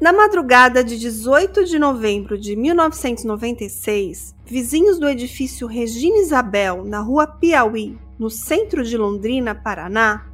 [0.00, 7.26] Na madrugada de 18 de novembro de 1996, vizinhos do edifício Regina Isabel, na rua
[7.26, 10.24] Piauí, no centro de Londrina, Paraná,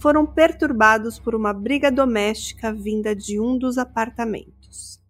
[0.00, 5.00] foram perturbados por uma briga doméstica vinda de um dos apartamentos.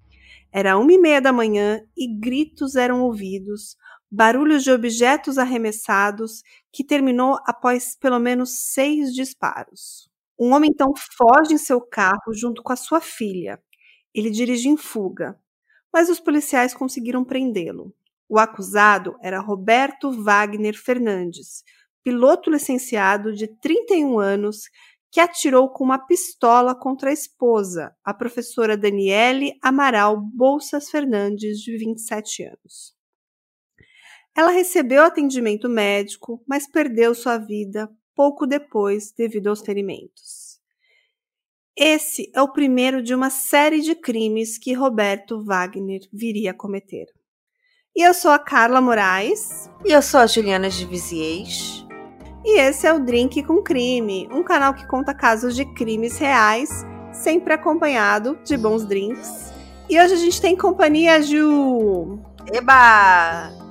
[0.53, 3.79] Era uma e meia da manhã e gritos eram ouvidos,
[4.11, 10.11] barulhos de objetos arremessados, que terminou após pelo menos seis disparos.
[10.39, 13.59] Um homem então foge em seu carro junto com a sua filha.
[14.15, 15.39] Ele dirige em fuga,
[15.93, 17.95] mas os policiais conseguiram prendê-lo.
[18.29, 21.63] O acusado era Roberto Wagner Fernandes,
[22.03, 24.69] piloto licenciado de 31 anos
[25.11, 31.77] que atirou com uma pistola contra a esposa, a professora Daniele Amaral Bolsas Fernandes, de
[31.77, 32.97] 27 anos.
[34.35, 40.42] Ela recebeu atendimento médico, mas perdeu sua vida pouco depois devido aos ferimentos.
[41.77, 47.07] Esse é o primeiro de uma série de crimes que Roberto Wagner viria a cometer.
[47.97, 49.71] E eu sou a Carla Moraes.
[49.85, 51.87] E eu sou a Juliana de Viziers.
[52.45, 56.85] E esse é o Drink com Crime, um canal que conta casos de crimes reais,
[57.13, 59.53] sempre acompanhado de bons drinks.
[59.89, 62.19] E hoje a gente tem companhia, Ju!
[62.53, 63.62] Eba!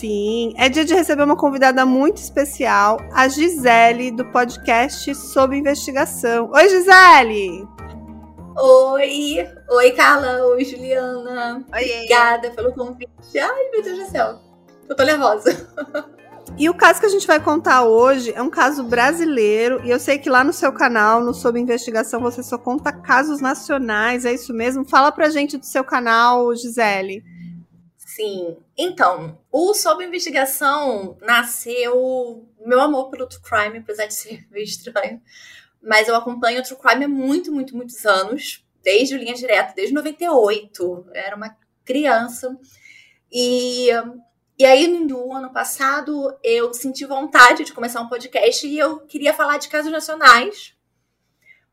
[0.00, 6.50] Sim, é dia de receber uma convidada muito especial, a Gisele, do podcast Sob Investigação.
[6.54, 7.68] Oi, Gisele!
[8.56, 9.46] Oi!
[9.68, 10.42] Oi, Carla!
[10.46, 11.62] Oi, Juliana!
[11.70, 13.38] Oi, Obrigada pelo convite.
[13.38, 14.38] Ai, meu Deus do céu!
[14.88, 15.68] Eu tô nervosa.
[16.56, 20.00] E o caso que a gente vai contar hoje é um caso brasileiro, e eu
[20.00, 24.32] sei que lá no seu canal, no Sob Investigação, você só conta casos nacionais, é
[24.32, 24.82] isso mesmo?
[24.82, 27.22] Fala pra gente do seu canal, Gisele.
[28.20, 28.58] Sim.
[28.76, 32.46] Então, o Sob Investigação nasceu.
[32.66, 35.22] Meu amor pelo True Crime, apesar de ser meio estranho.
[35.82, 38.62] Mas eu acompanho o True Crime há muito, muito, muitos anos.
[38.82, 40.82] Desde o Linha Direta, desde 98.
[40.82, 42.54] Eu era uma criança.
[43.32, 43.88] E
[44.58, 49.32] e aí, no ano passado, eu senti vontade de começar um podcast e eu queria
[49.32, 50.74] falar de casos nacionais,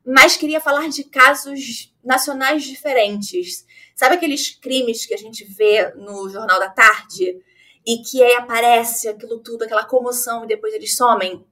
[0.02, 3.66] mas queria falar de casos nacionais diferentes.
[3.94, 7.38] Sabe aqueles crimes que a gente vê no Jornal da Tarde
[7.86, 11.44] e que aí aparece aquilo tudo, aquela comoção e depois eles somem?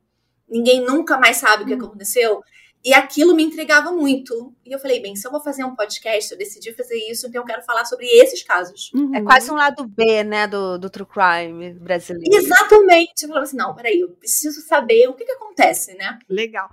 [0.49, 1.87] Ninguém nunca mais sabe o que hum.
[1.87, 2.43] aconteceu.
[2.83, 4.55] E aquilo me intrigava muito.
[4.65, 7.43] E eu falei, bem, se eu vou fazer um podcast, eu decidi fazer isso, então
[7.43, 8.91] eu quero falar sobre esses casos.
[8.95, 9.15] Uhum.
[9.15, 12.35] É quase um lado B, né, do, do true crime brasileiro.
[12.35, 13.25] Exatamente.
[13.25, 16.19] Eu falei assim, não, peraí, eu preciso saber o que, que acontece, né?
[16.29, 16.71] Legal.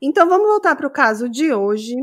[0.00, 1.96] Então vamos voltar para o caso de hoje.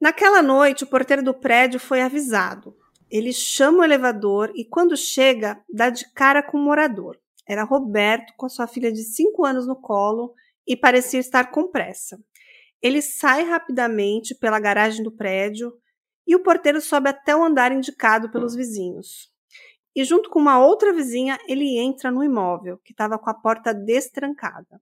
[0.00, 2.76] Naquela noite, o porteiro do prédio foi avisado.
[3.10, 7.18] Ele chama o elevador e, quando chega, dá de cara com o morador.
[7.48, 10.34] Era Roberto, com sua filha de 5 anos no colo
[10.66, 12.18] e parecia estar com pressa.
[12.80, 15.72] Ele sai rapidamente pela garagem do prédio
[16.26, 19.30] e o porteiro sobe até o andar indicado pelos vizinhos.
[19.94, 23.74] E, junto com uma outra vizinha, ele entra no imóvel, que estava com a porta
[23.74, 24.80] destrancada.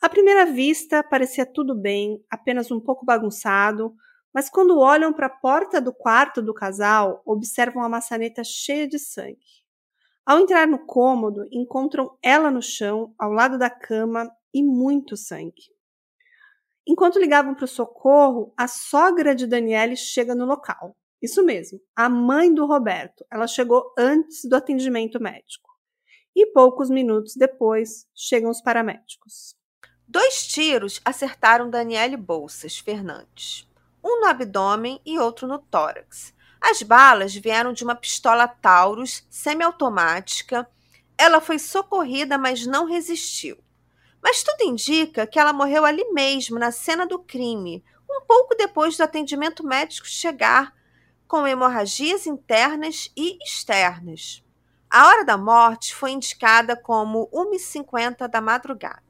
[0.00, 3.92] À primeira vista, parecia tudo bem, apenas um pouco bagunçado,
[4.32, 8.98] mas quando olham para a porta do quarto do casal, observam a maçaneta cheia de
[8.98, 9.38] sangue.
[10.24, 15.72] Ao entrar no cômodo, encontram ela no chão, ao lado da cama, e muito sangue.
[16.86, 20.96] Enquanto ligavam para o socorro, a sogra de Daniele chega no local.
[21.20, 23.24] Isso mesmo, a mãe do Roberto.
[23.30, 25.68] Ela chegou antes do atendimento médico.
[26.34, 29.57] E poucos minutos depois chegam os paramédicos.
[30.08, 33.68] Dois tiros acertaram Daniele Bolsas Fernandes
[34.08, 36.34] um no abdômen e outro no tórax.
[36.60, 40.68] As balas vieram de uma pistola Taurus semiautomática.
[41.16, 43.58] Ela foi socorrida, mas não resistiu.
[44.22, 48.96] Mas tudo indica que ela morreu ali mesmo, na cena do crime, um pouco depois
[48.96, 50.74] do atendimento médico chegar,
[51.28, 54.42] com hemorragias internas e externas.
[54.90, 59.07] A hora da morte foi indicada como 1h50 da madrugada.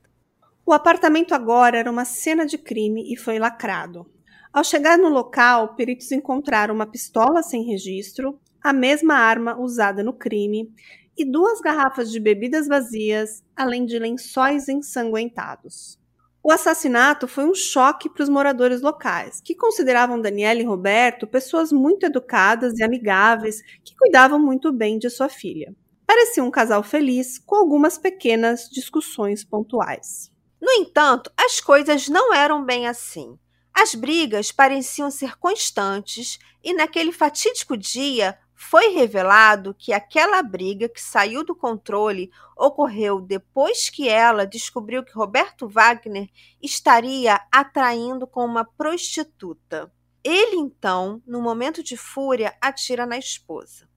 [0.69, 4.05] O apartamento agora era uma cena de crime e foi lacrado.
[4.53, 10.12] Ao chegar no local, peritos encontraram uma pistola sem registro, a mesma arma usada no
[10.12, 10.70] crime
[11.17, 15.99] e duas garrafas de bebidas vazias, além de lençóis ensanguentados.
[16.43, 21.73] O assassinato foi um choque para os moradores locais, que consideravam Daniela e Roberto pessoas
[21.73, 25.75] muito educadas e amigáveis que cuidavam muito bem de sua filha.
[26.06, 30.31] Parecia um casal feliz, com algumas pequenas discussões pontuais.
[30.61, 33.39] No entanto, as coisas não eram bem assim.
[33.73, 41.01] As brigas pareciam ser constantes e naquele fatídico dia foi revelado que aquela briga que
[41.01, 46.29] saiu do controle ocorreu depois que ela descobriu que Roberto Wagner
[46.61, 49.93] estaria atraindo com uma prostituta.
[50.25, 53.89] Ele então, no momento de fúria, atira na esposa.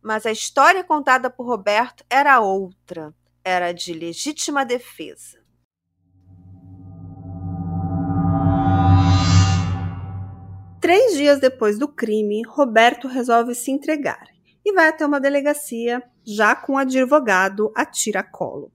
[0.00, 5.37] Mas a história contada por Roberto era outra, era de legítima defesa.
[10.88, 14.26] Três dias depois do crime, Roberto resolve se entregar
[14.64, 18.72] e vai até uma delegacia, já com o advogado a tiracolo.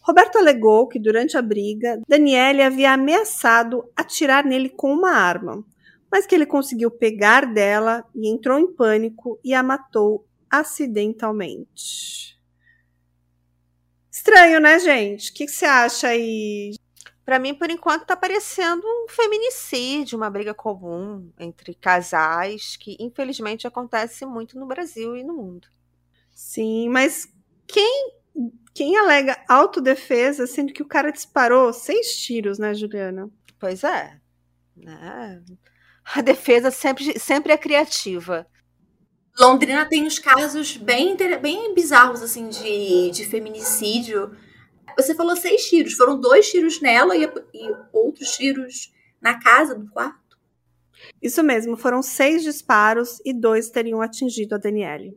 [0.00, 5.62] Roberto alegou que durante a briga, Daniele havia ameaçado atirar nele com uma arma,
[6.10, 12.40] mas que ele conseguiu pegar dela e entrou em pânico e a matou acidentalmente.
[14.10, 15.30] Estranho, né, gente?
[15.30, 16.72] O que, que você acha aí?
[17.24, 23.66] Para mim, por enquanto, tá parecendo um feminicídio, uma briga comum entre casais, que infelizmente
[23.66, 25.66] acontece muito no Brasil e no mundo.
[26.30, 27.32] Sim, mas
[27.66, 28.12] quem
[28.74, 33.30] quem alega autodefesa, sendo que o cara disparou seis tiros, né, Juliana?
[33.58, 34.18] Pois é.
[34.76, 35.40] Né?
[36.12, 38.46] A defesa sempre, sempre é criativa.
[39.38, 44.36] Londrina tem uns casos bem, bem bizarros, assim, de, de feminicídio.
[44.96, 45.94] Você falou seis tiros.
[45.94, 50.38] Foram dois tiros nela e, e outros tiros na casa do quarto?
[51.20, 55.16] Isso mesmo, foram seis disparos e dois teriam atingido a Daniele.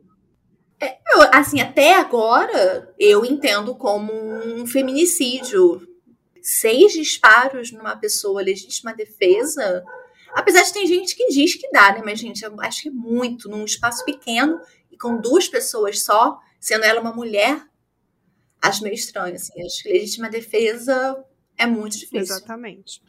[0.80, 5.86] É, eu, assim, até agora eu entendo como um feminicídio.
[6.40, 9.84] Seis disparos numa pessoa legítima defesa
[10.34, 12.02] Apesar de ter gente que diz que dá, né?
[12.04, 14.60] Mas, gente, eu acho que é muito, num espaço pequeno
[14.90, 17.60] e com duas pessoas só, sendo ela uma mulher,
[18.60, 19.64] acho meio estranho, assim.
[19.64, 21.24] Acho que legítima defesa
[21.56, 22.36] é muito difícil.
[22.36, 23.02] Exatamente.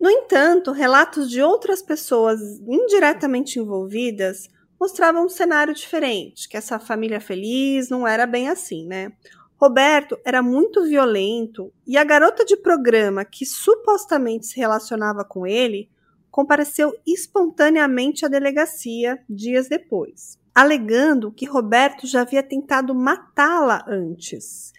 [0.00, 4.48] No entanto, relatos de outras pessoas indiretamente envolvidas
[4.78, 9.12] mostravam um cenário diferente, que essa família feliz não era bem assim, né?
[9.58, 15.88] Roberto era muito violento e a garota de programa que supostamente se relacionava com ele
[16.30, 24.74] compareceu espontaneamente à delegacia dias depois, alegando que Roberto já havia tentado matá-la antes.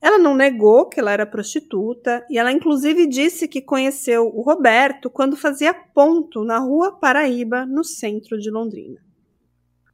[0.00, 5.10] Ela não negou que ela era prostituta e ela inclusive disse que conheceu o Roberto
[5.10, 9.00] quando fazia ponto na Rua Paraíba, no centro de Londrina.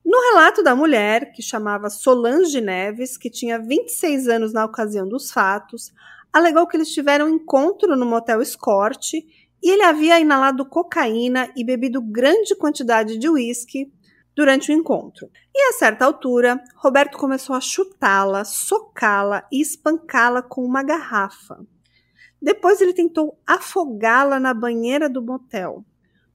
[0.05, 5.33] No relato da mulher, que chamava Solange Neves, que tinha 26 anos na ocasião dos
[5.33, 5.93] fatos,
[6.33, 11.65] alegou que eles tiveram um encontro no motel Escort e ele havia inalado cocaína e
[11.65, 13.93] bebido grande quantidade de uísque
[14.37, 15.31] durante o encontro.
[15.55, 21.67] E a certa altura, Roberto começou a chutá-la, socá-la e espancá-la com uma garrafa.
[22.41, 25.83] Depois ele tentou afogá-la na banheira do motel,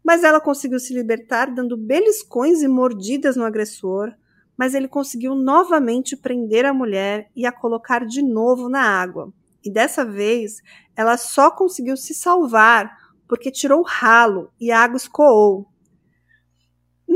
[0.03, 4.11] mas ela conseguiu se libertar dando beliscões e mordidas no agressor,
[4.57, 9.31] mas ele conseguiu novamente prender a mulher e a colocar de novo na água.
[9.63, 10.57] E dessa vez,
[10.95, 12.97] ela só conseguiu se salvar
[13.27, 15.70] porque tirou ralo e a água escoou.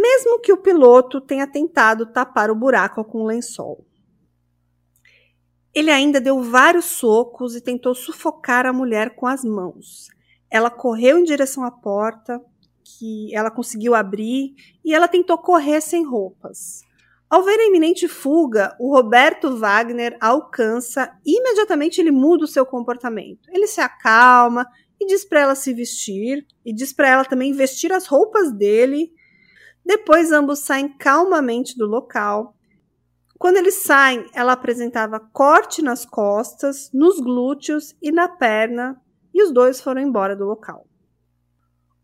[0.05, 3.83] Mesmo que o piloto tenha tentado tapar o buraco com um lençol.
[5.73, 10.09] Ele ainda deu vários socos e tentou sufocar a mulher com as mãos.
[10.49, 12.39] Ela correu em direção à porta,
[12.83, 14.53] que ela conseguiu abrir,
[14.85, 16.83] e ela tentou correr sem roupas.
[17.27, 22.63] Ao ver a iminente fuga, o Roberto Wagner alcança e imediatamente ele muda o seu
[22.63, 23.49] comportamento.
[23.51, 24.67] Ele se acalma,
[24.99, 29.11] e diz para ela se vestir e diz para ela também vestir as roupas dele.
[29.85, 32.55] Depois ambos saem calmamente do local.
[33.37, 38.99] Quando eles saem, ela apresentava corte nas costas, nos glúteos e na perna,
[39.33, 40.87] e os dois foram embora do local.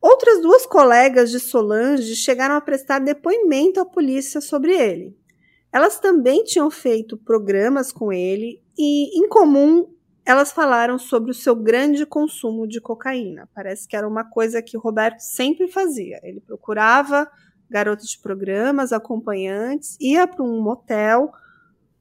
[0.02, 5.16] Outras duas colegas de Solange chegaram a prestar depoimento à polícia sobre ele.
[5.72, 9.88] Elas também tinham feito programas com ele e, em comum,
[10.26, 13.50] elas falaram sobre o seu grande consumo de cocaína.
[13.54, 16.20] Parece que era uma coisa que o Roberto sempre fazia.
[16.24, 17.30] Ele procurava
[17.72, 21.32] garotas de programas, acompanhantes, ia para um motel,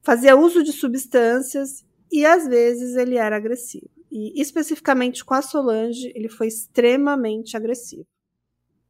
[0.03, 3.89] fazia uso de substâncias e às vezes ele era agressivo.
[4.11, 8.05] E especificamente com a Solange, ele foi extremamente agressivo.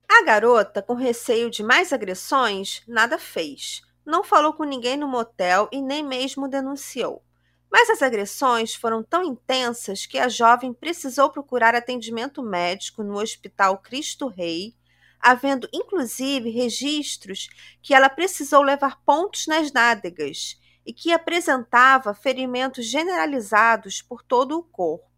[0.10, 3.82] A garota, com receio de mais agressões, nada fez.
[4.04, 7.24] Não falou com ninguém no motel e nem mesmo denunciou.
[7.72, 13.78] Mas as agressões foram tão intensas que a jovem precisou procurar atendimento médico no Hospital
[13.78, 14.76] Cristo Rei,
[15.22, 17.48] havendo inclusive registros
[17.82, 24.63] que ela precisou levar pontos nas nádegas e que apresentava ferimentos generalizados por todo o
[24.63, 25.10] corpo.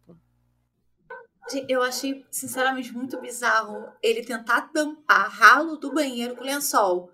[1.68, 7.10] Eu achei, sinceramente, muito bizarro ele tentar tampar ralo do banheiro com lençol.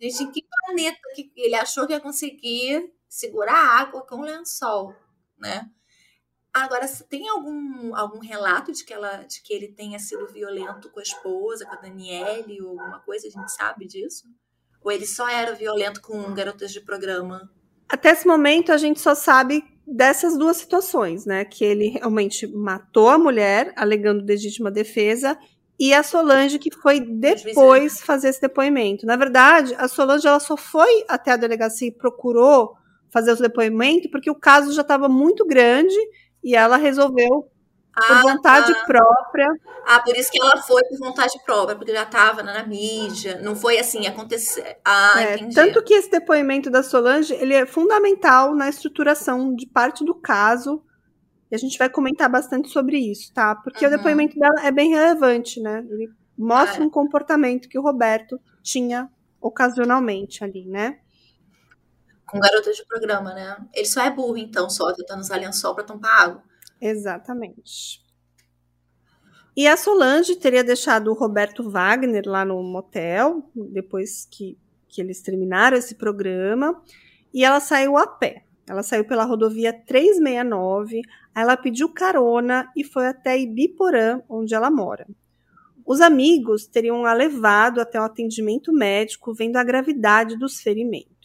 [0.00, 4.94] Gente, em que planeta que ele achou que ia conseguir segurar a água com lençol,
[5.36, 5.70] né?
[6.52, 10.98] Agora, tem algum, algum relato de que, ela, de que ele tenha sido violento com
[10.98, 13.28] a esposa, com a Daniele, ou alguma coisa?
[13.28, 14.24] A gente sabe disso?
[14.82, 17.50] Ou ele só era violento com garotas de programa?
[17.88, 21.44] Até esse momento, a gente só sabe dessas duas situações, né?
[21.44, 25.38] Que ele realmente matou a mulher, alegando legítima defesa,
[25.78, 29.06] e a Solange que foi depois fazer esse depoimento.
[29.06, 32.74] Na verdade, a Solange ela só foi até a delegacia e procurou
[33.10, 35.96] fazer o depoimento porque o caso já estava muito grande
[36.42, 37.50] e ela resolveu
[38.06, 38.84] por ah, vontade tá.
[38.84, 39.48] própria.
[39.86, 43.40] Ah, por isso que ela foi por vontade própria, porque já estava na, mídia.
[43.42, 44.78] Não foi assim acontecer.
[44.84, 45.54] Ah, é, entendi.
[45.54, 50.82] Tanto que esse depoimento da Solange ele é fundamental na estruturação de parte do caso.
[51.50, 53.54] E a gente vai comentar bastante sobre isso, tá?
[53.56, 53.92] Porque uhum.
[53.92, 55.84] o depoimento dela é bem relevante, né?
[55.90, 56.86] Ele mostra ah, é.
[56.86, 59.08] um comportamento que o Roberto tinha
[59.40, 60.98] ocasionalmente ali, né?
[62.28, 63.56] Com garotas de programa, né?
[63.74, 66.42] Ele só é burro, então, só tentando usar lençol para tampar água.
[66.80, 68.06] Exatamente.
[69.56, 74.56] E a Solange teria deixado o Roberto Wagner lá no motel, depois que,
[74.88, 76.80] que eles terminaram esse programa,
[77.34, 78.44] e ela saiu a pé.
[78.68, 81.00] Ela saiu pela rodovia 369,
[81.34, 85.06] ela pediu carona e foi até Ibiporã, onde ela mora.
[85.84, 91.17] Os amigos teriam a levado até o atendimento médico, vendo a gravidade dos ferimentos.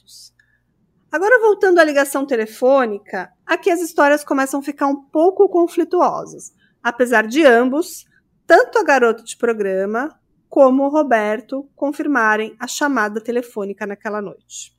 [1.14, 6.52] Agora, voltando à ligação telefônica, aqui as histórias começam a ficar um pouco conflituosas,
[6.82, 8.04] apesar de ambos,
[8.48, 10.10] tanto a garota de programa
[10.50, 14.76] como o Roberto, confirmarem a chamada telefônica naquela noite.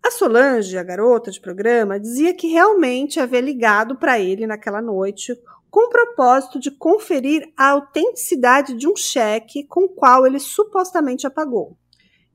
[0.00, 5.34] A Solange, a garota de programa, dizia que realmente havia ligado para ele naquela noite
[5.72, 11.26] com o propósito de conferir a autenticidade de um cheque com o qual ele supostamente
[11.26, 11.76] apagou.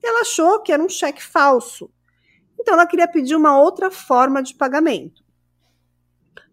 [0.04, 1.89] Ela achou que era um cheque falso
[2.60, 5.24] então ela queria pedir uma outra forma de pagamento.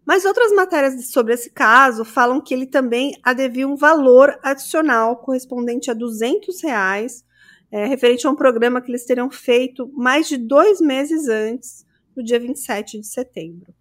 [0.05, 5.91] Mas outras matérias sobre esse caso falam que ele também adevia um valor adicional correspondente
[5.91, 7.25] a 200 reais,
[7.69, 11.85] é, referente a um programa que eles teriam feito mais de dois meses antes,
[12.15, 13.73] no dia 27 de setembro.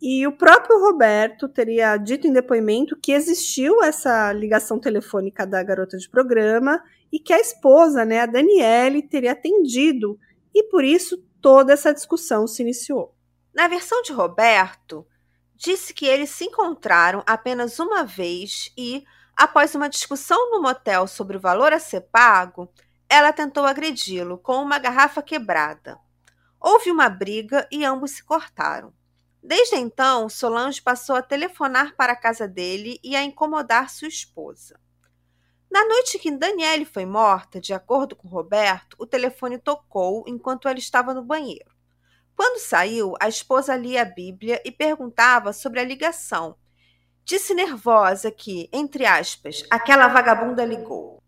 [0.00, 5.98] E o próprio Roberto teria dito em depoimento que existiu essa ligação telefônica da garota
[5.98, 6.80] de programa
[7.12, 10.16] e que a esposa, né, a Daniele, teria atendido
[10.54, 13.14] e por isso toda essa discussão se iniciou.
[13.52, 15.06] Na versão de Roberto,
[15.56, 19.04] disse que eles se encontraram apenas uma vez e,
[19.36, 22.72] após uma discussão no motel sobre o valor a ser pago,
[23.08, 25.98] ela tentou agredi-lo com uma garrafa quebrada.
[26.60, 28.92] Houve uma briga e ambos se cortaram.
[29.42, 34.78] Desde então, Solange passou a telefonar para a casa dele e a incomodar sua esposa.
[35.70, 40.78] Na noite que Daniele foi morta, de acordo com Roberto, o telefone tocou enquanto ela
[40.78, 41.70] estava no banheiro.
[42.34, 46.56] Quando saiu, a esposa lia a Bíblia e perguntava sobre a ligação.
[47.24, 51.22] Disse nervosa que, entre aspas, aquela vagabunda ligou.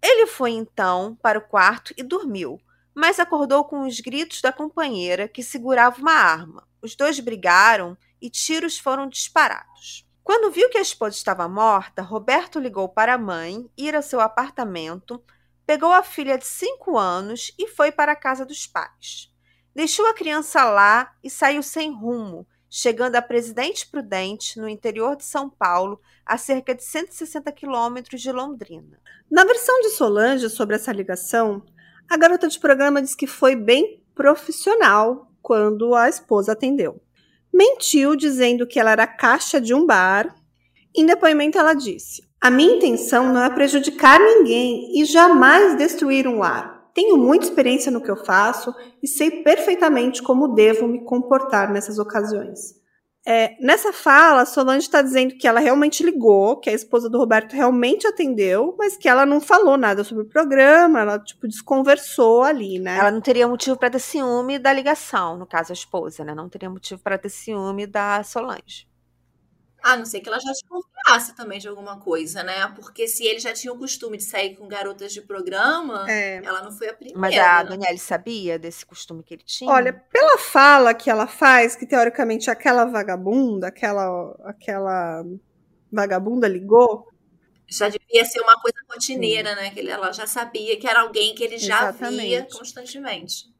[0.00, 2.60] Ele foi então para o quarto e dormiu,
[2.94, 6.68] mas acordou com os gritos da companheira que segurava uma arma.
[6.80, 10.06] Os dois brigaram e tiros foram disparados.
[10.24, 14.20] Quando viu que a esposa estava morta, Roberto ligou para a mãe, ir ao seu
[14.20, 15.22] apartamento,
[15.66, 19.32] pegou a filha de cinco anos e foi para a casa dos pais.
[19.74, 25.24] Deixou a criança lá e saiu sem rumo, chegando a Presidente Prudente, no interior de
[25.24, 29.00] São Paulo, a cerca de 160 quilômetros de Londrina.
[29.30, 31.62] Na versão de Solange sobre essa ligação,
[32.08, 37.02] a garota de programa diz que foi bem profissional quando a esposa atendeu
[37.52, 40.34] mentiu dizendo que ela era caixa de um bar.
[40.96, 46.38] Em depoimento, ela disse: A minha intenção não é prejudicar ninguém e jamais destruir um
[46.38, 46.90] lar.
[46.94, 51.98] Tenho muita experiência no que eu faço e sei perfeitamente como devo me comportar nessas
[51.98, 52.81] ocasiões.
[53.24, 57.52] É, nessa fala, Solange está dizendo que ela realmente ligou, que a esposa do Roberto
[57.52, 62.80] realmente atendeu, mas que ela não falou nada sobre o programa, ela tipo desconversou ali,
[62.80, 62.98] né?
[62.98, 66.34] Ela não teria motivo para ter ciúme da ligação, no caso a esposa, né?
[66.34, 68.88] Não teria motivo para ter ciúme da Solange.
[69.84, 70.91] A não ser que ela já desconfiasse
[71.34, 72.66] também de alguma coisa, né?
[72.74, 76.36] Porque se ele já tinha o costume de sair com garotas de programa, é.
[76.44, 77.20] ela não foi a primeira.
[77.20, 77.70] Mas a né?
[77.70, 79.70] Danielle sabia desse costume que ele tinha?
[79.70, 85.24] Olha, pela fala que ela faz, que teoricamente aquela vagabunda, aquela, aquela
[85.92, 87.06] vagabunda ligou.
[87.68, 89.70] Já devia ser uma coisa rotineira, né?
[89.70, 92.22] Que ela já sabia que era alguém que ele já Exatamente.
[92.22, 93.51] via constantemente.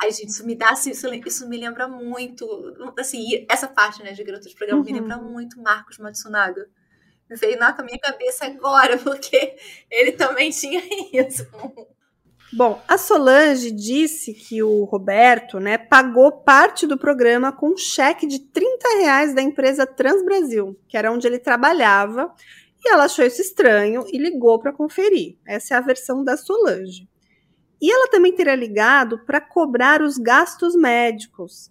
[0.00, 2.46] Ai, gente, isso me dá assim, isso, isso me lembra muito.
[2.98, 4.86] Assim, essa parte, né, de garoto de programa uhum.
[4.86, 6.68] me lembra muito Marcos Matsunaga.
[7.28, 9.56] Me veio na minha cabeça agora, porque
[9.90, 10.80] ele também tinha
[11.12, 11.46] isso.
[12.50, 18.26] Bom, a Solange disse que o Roberto, né, pagou parte do programa com um cheque
[18.26, 22.32] de 30 reais da empresa Transbrasil, que era onde ele trabalhava,
[22.82, 25.36] e ela achou isso estranho e ligou para conferir.
[25.46, 27.06] Essa é a versão da Solange.
[27.80, 31.70] E ela também teria ligado para cobrar os gastos médicos.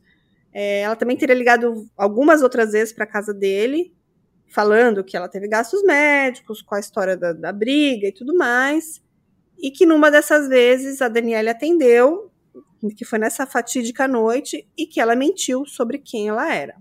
[0.54, 3.94] É, ela também teria ligado algumas outras vezes para casa dele,
[4.48, 9.02] falando que ela teve gastos médicos, com a história da, da briga e tudo mais
[9.60, 12.32] e que numa dessas vezes a Daniela atendeu,
[12.96, 16.76] que foi nessa fatídica noite, e que ela mentiu sobre quem ela era.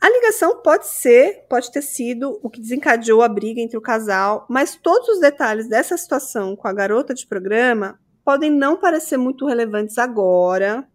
[0.00, 4.46] A ligação pode ser, pode ter sido o que desencadeou a briga entre o casal,
[4.48, 9.46] mas todos os detalhes dessa situação com a garota de programa podem não parecer muito
[9.46, 10.86] relevantes agora,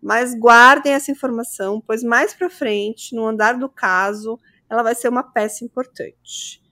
[0.00, 5.08] mas guardem essa informação, pois mais para frente, no andar do caso, ela vai ser
[5.08, 6.62] uma peça importante.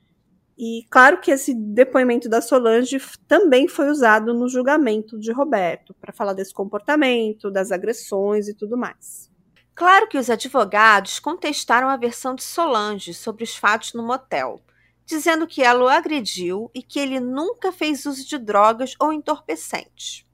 [0.57, 6.13] E claro que esse depoimento da Solange também foi usado no julgamento de Roberto, para
[6.13, 9.32] falar desse comportamento, das agressões e tudo mais.
[9.75, 14.63] Claro que os advogados contestaram a versão de Solange sobre os fatos no motel,
[15.05, 20.27] dizendo que ela o agrediu e que ele nunca fez uso de drogas ou entorpecentes.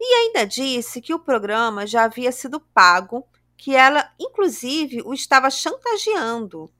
[0.00, 3.26] E ainda disse que o programa já havia sido pago,
[3.56, 6.70] que ela, inclusive, o estava chantageando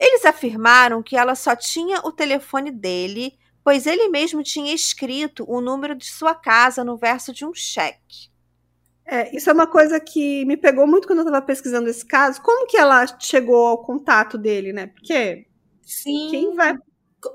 [0.00, 5.60] eles afirmaram que ela só tinha o telefone dele, pois ele mesmo tinha escrito o
[5.60, 8.30] número de sua casa no verso de um cheque.
[9.10, 12.42] É, isso é uma coisa que me pegou muito quando eu estava pesquisando esse caso.
[12.42, 14.88] Como que ela chegou ao contato dele, né?
[14.88, 15.46] Porque
[15.82, 16.28] Sim.
[16.30, 16.74] quem vai.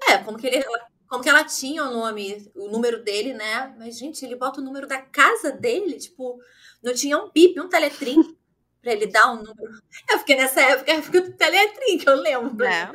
[0.08, 0.64] É, como que ele.
[1.08, 3.76] Como que ela tinha o nome, o número dele, né?
[3.78, 6.40] Mas, gente, ele bota o número da casa dele, tipo,
[6.82, 8.16] não tinha um bip, um teletrim
[8.84, 9.72] para ele dar um número.
[10.10, 12.66] É porque nessa época era do Teletrim, que eu lembro.
[12.66, 12.92] É.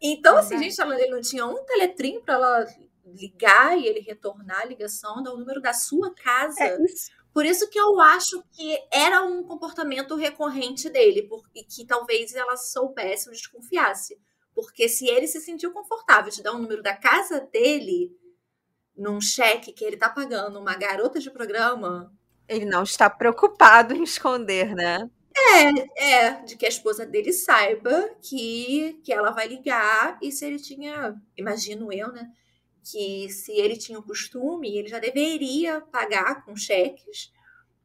[0.00, 2.66] Então, assim, gente, ela, ele não tinha um Teletrim para ela
[3.04, 6.62] ligar e ele retornar a ligação, dar o número da sua casa.
[6.62, 7.10] É isso.
[7.32, 12.56] Por isso que eu acho que era um comportamento recorrente dele, porque que talvez ela
[12.56, 14.18] soubesse ou desconfiasse.
[14.54, 18.10] Porque se ele se sentiu confortável de dar o um número da casa dele
[18.96, 22.12] num cheque que ele tá pagando uma garota de programa,
[22.48, 25.08] ele não está preocupado em esconder, né?
[25.36, 30.44] É, é, de que a esposa dele saiba que, que ela vai ligar e se
[30.44, 32.28] ele tinha, imagino eu, né?
[32.82, 37.32] Que se ele tinha o costume, ele já deveria pagar com cheques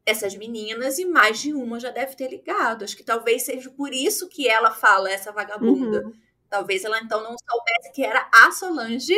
[0.05, 2.84] essas meninas e mais de uma já deve ter ligado.
[2.84, 6.05] Acho que talvez seja por isso que ela fala essa vagabunda.
[6.05, 6.13] Uhum.
[6.49, 9.17] Talvez ela então não soubesse que era a Solange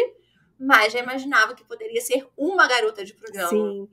[0.59, 3.49] mas já imaginava que poderia ser uma garota de programa.
[3.49, 3.87] Sim.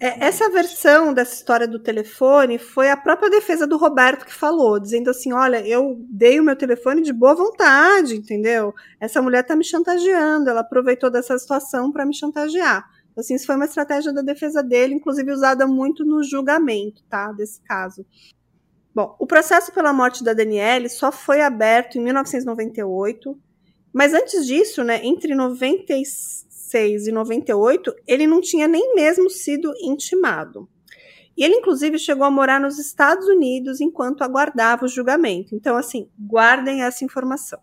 [0.00, 4.78] É, essa versão dessa história do telefone foi a própria defesa do Roberto que falou,
[4.78, 8.74] dizendo assim: olha, eu dei o meu telefone de boa vontade, entendeu?
[9.00, 12.88] Essa mulher tá me chantageando, ela aproveitou dessa situação para me chantagear.
[13.16, 17.32] Assim, isso foi uma estratégia da defesa dele, inclusive usada muito no julgamento, tá?
[17.32, 18.06] Desse caso.
[18.94, 23.38] Bom, o processo pela morte da Daniele só foi aberto em 1998
[23.92, 30.68] mas antes disso, né, entre 96 e 98, ele não tinha nem mesmo sido intimado.
[31.36, 35.54] E ele, inclusive, chegou a morar nos Estados Unidos enquanto aguardava o julgamento.
[35.54, 37.58] Então, assim, guardem essa informação.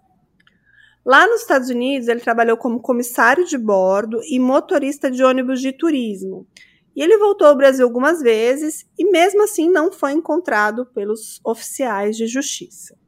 [1.05, 5.71] Lá nos Estados Unidos, ele trabalhou como comissário de bordo e motorista de ônibus de
[5.71, 6.47] turismo.
[6.95, 12.17] E ele voltou ao Brasil algumas vezes e, mesmo assim, não foi encontrado pelos oficiais
[12.17, 12.98] de justiça.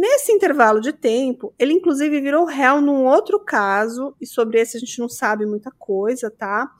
[0.00, 4.80] Nesse intervalo de tempo, ele inclusive virou réu num outro caso, e sobre esse a
[4.80, 6.70] gente não sabe muita coisa, tá?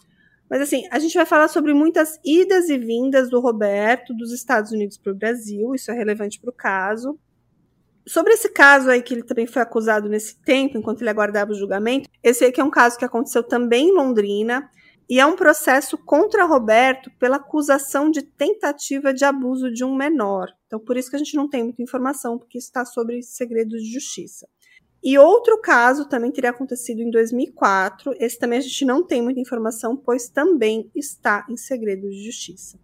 [0.48, 4.70] Mas assim, a gente vai falar sobre muitas idas e vindas do Roberto dos Estados
[4.70, 7.18] Unidos para o Brasil, isso é relevante para o caso.
[8.06, 11.56] Sobre esse caso aí que ele também foi acusado nesse tempo, enquanto ele aguardava o
[11.56, 14.70] julgamento, esse aqui é um caso que aconteceu também em Londrina,
[15.08, 20.52] e é um processo contra Roberto pela acusação de tentativa de abuso de um menor.
[20.66, 23.90] Então, por isso que a gente não tem muita informação, porque está sobre segredo de
[23.90, 24.46] justiça.
[25.02, 28.14] E outro caso também teria acontecido em 2004.
[28.18, 32.78] Esse também a gente não tem muita informação, pois também está em segredo de justiça.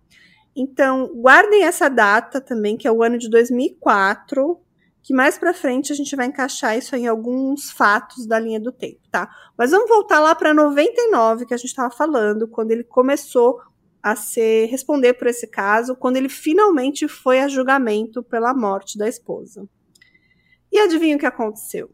[0.56, 4.58] Então, guardem essa data também, que é o ano de 2004,
[5.04, 8.72] que mais para frente a gente vai encaixar isso em alguns fatos da linha do
[8.72, 9.30] tempo, tá?
[9.56, 13.60] Mas vamos voltar lá para 99 que a gente estava falando, quando ele começou
[14.02, 19.06] a ser responder por esse caso, quando ele finalmente foi a julgamento pela morte da
[19.06, 19.68] esposa.
[20.72, 21.90] E adivinha o que aconteceu?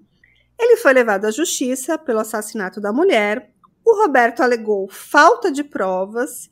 [0.57, 3.53] Ele foi levado à justiça pelo assassinato da mulher.
[3.85, 6.49] O Roberto alegou falta de provas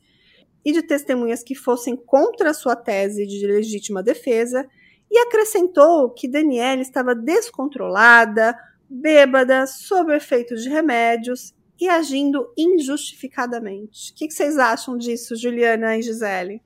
[0.65, 4.67] e de testemunhas que fossem contra a sua tese de legítima defesa
[5.09, 8.57] e acrescentou que Daniela estava descontrolada,
[8.89, 14.11] bêbada, sob efeitos de remédios e agindo injustificadamente.
[14.11, 16.61] O que, vocês acham disso, Juliana e Gisele?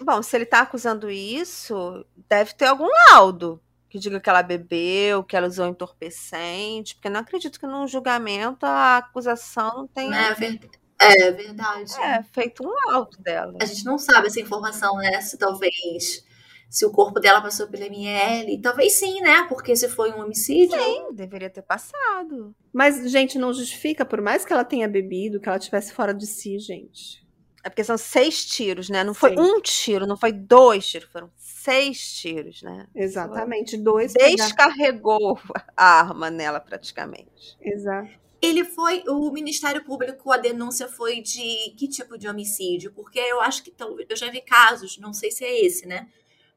[0.00, 5.24] Bom, se ele está acusando isso, deve ter algum laudo que diga que ela bebeu,
[5.24, 10.14] que ela usou entorpecente, porque não acredito que num julgamento a acusação não tenha.
[10.14, 10.80] É verdade.
[10.98, 12.00] É verdade.
[12.00, 13.54] É, feito um laudo dela.
[13.60, 15.20] A gente não sabe essa informação, né?
[15.20, 16.25] Se talvez
[16.68, 18.60] se o corpo dela passou pela ML.
[18.60, 19.46] Talvez sim, né?
[19.48, 20.78] Porque se foi um homicídio.
[20.78, 22.54] Sim, deveria ter passado.
[22.72, 26.26] Mas, gente, não justifica, por mais que ela tenha bebido, que ela estivesse fora de
[26.26, 27.26] si, gente.
[27.66, 29.02] É porque são seis tiros, né?
[29.02, 29.40] Não foi Sim.
[29.40, 32.86] um tiro, não foi dois tiros, foram seis tiros, né?
[32.94, 34.12] Exatamente, dois.
[34.12, 35.36] Descarregou
[35.76, 37.56] a arma nela, praticamente.
[37.60, 38.08] Exato.
[38.40, 39.02] Ele foi.
[39.08, 42.92] O Ministério Público, a denúncia foi de que tipo de homicídio?
[42.92, 43.74] Porque eu acho que.
[44.08, 46.06] Eu já vi casos, não sei se é esse, né?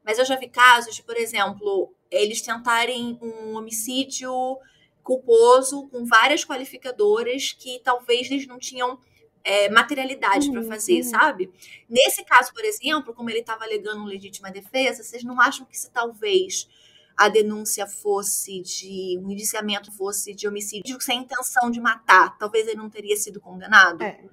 [0.10, 4.32] Mas eu já vi casos de, por exemplo, eles tentarem um homicídio
[5.04, 9.00] culposo com várias qualificadoras que talvez eles não tinham
[9.44, 11.04] é, materialidade uhum, para fazer, uhum.
[11.04, 11.52] sabe?
[11.88, 15.92] Nesse caso, por exemplo, como ele estava alegando legítima defesa, vocês não acham que se
[15.92, 16.68] talvez
[17.16, 22.78] a denúncia fosse de um indiciamento fosse de homicídio sem intenção de matar, talvez ele
[22.78, 24.02] não teria sido condenado?
[24.02, 24.24] É.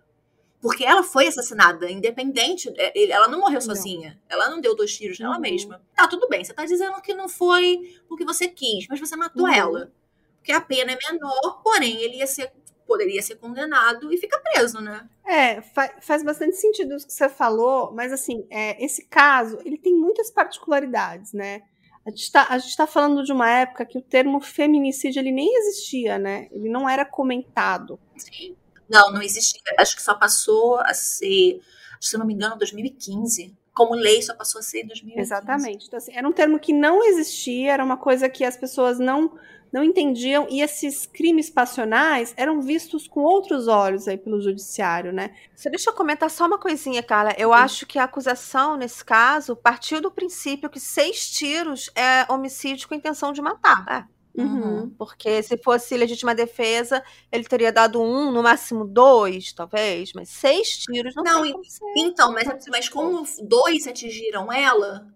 [0.66, 2.72] Porque ela foi assassinada, independente.
[2.76, 4.18] É, ela não morreu sozinha.
[4.29, 4.37] Não.
[4.37, 5.40] Ela não deu dois tiros nela uhum.
[5.40, 5.81] mesma.
[5.94, 6.42] Tá, tudo bem.
[6.42, 9.55] Você tá dizendo que não foi porque você quis, mas você matou uhum.
[9.55, 9.92] ela.
[10.38, 12.52] Porque a pena é menor, porém, ele ia ser,
[12.85, 15.09] poderia ser condenado e fica preso, né?
[15.24, 19.79] É, fa faz bastante sentido o que você falou, mas assim, é, esse caso, ele
[19.79, 21.62] tem muitas particularidades, né?
[22.05, 25.57] A gente, tá, gente tá falando de uma época que o termo feminicídio ele nem
[25.59, 26.48] existia, né?
[26.50, 28.00] Ele não era comentado.
[28.16, 28.57] Sim.
[28.88, 29.61] Não, não existia.
[29.79, 31.61] Acho que só passou a ser,
[32.01, 33.57] se não me engano, 2015.
[33.75, 35.20] Como lei, só passou a ser em 2015.
[35.20, 35.87] Exatamente.
[35.87, 39.38] Então, assim, era um termo que não existia, era uma coisa que as pessoas não
[39.72, 45.35] não entendiam e esses crimes passionais eram vistos com outros olhos aí pelo judiciário, né?
[45.55, 47.35] Você deixa eu comentar só uma coisinha, Carla.
[47.37, 47.55] Eu Sim.
[47.57, 52.94] acho que a acusação nesse caso partiu do princípio que seis tiros é homicídio com
[52.94, 53.85] intenção de matar.
[53.88, 54.15] É.
[54.37, 54.90] Uhum.
[54.90, 60.79] Porque se fosse legítima defesa, ele teria dado um, no máximo dois, talvez, mas seis
[60.79, 61.62] tiros não, não
[61.96, 65.07] Então, mas, mas como dois atingiram ela,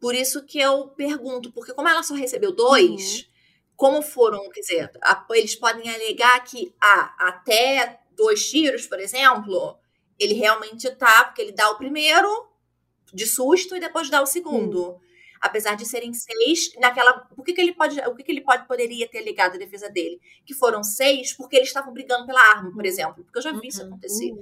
[0.00, 3.24] por isso que eu pergunto, porque como ela só recebeu dois, uhum.
[3.76, 9.76] como foram, quer dizer, a, eles podem alegar que ah, até dois tiros, por exemplo,
[10.16, 12.48] ele realmente tá, porque ele dá o primeiro
[13.12, 14.90] de susto e depois dá o segundo.
[14.90, 15.04] Uhum
[15.44, 17.28] apesar de serem seis, naquela.
[17.36, 18.00] O que, que ele pode.
[18.00, 20.18] O que, que ele pode poderia ter ligado à defesa dele?
[20.44, 23.22] Que foram seis porque eles estavam brigando pela arma, por exemplo.
[23.22, 23.88] Porque eu já vi isso uhum.
[23.88, 24.32] acontecer.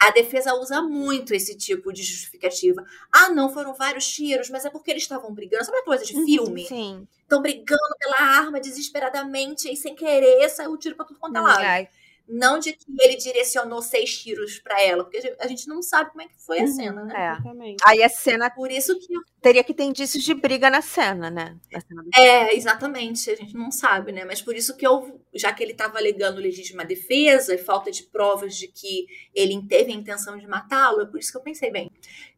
[0.00, 2.84] A defesa usa muito esse tipo de justificativa.
[3.12, 5.64] Ah, não, foram vários tiros, mas é porque eles estavam brigando.
[5.64, 6.66] Sabe coisa de uhum, filme?
[6.66, 7.06] Sim.
[7.20, 11.40] Estão brigando pela arma desesperadamente e sem querer saiu o tiro pra tudo quanto é
[11.40, 11.88] lado.
[12.28, 16.20] Não de que ele direcionou seis tiros para ela, porque a gente não sabe como
[16.20, 17.14] é que foi a uhum, cena, né?
[17.16, 17.32] É.
[17.32, 17.84] Exatamente.
[17.86, 18.50] Aí a cena.
[18.50, 19.14] Por isso que.
[19.40, 21.56] Teria que ter indícios de briga na cena, né?
[21.72, 23.30] Na cena é, exatamente.
[23.30, 24.26] A gente não sabe, né?
[24.26, 25.22] Mas por isso que eu.
[25.32, 29.90] Já que ele estava alegando legítima defesa e falta de provas de que ele teve
[29.90, 31.90] a intenção de matá-lo, é por isso que eu pensei, bem.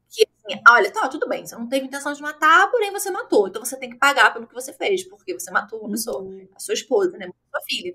[0.09, 3.49] Que assim, olha, tá, tudo bem, você não teve intenção de matar, porém você matou.
[3.49, 6.49] Então você tem que pagar pelo que você fez, porque você matou uma pessoa, uhum.
[6.55, 7.27] a sua esposa, né?
[7.27, 7.95] A sua filha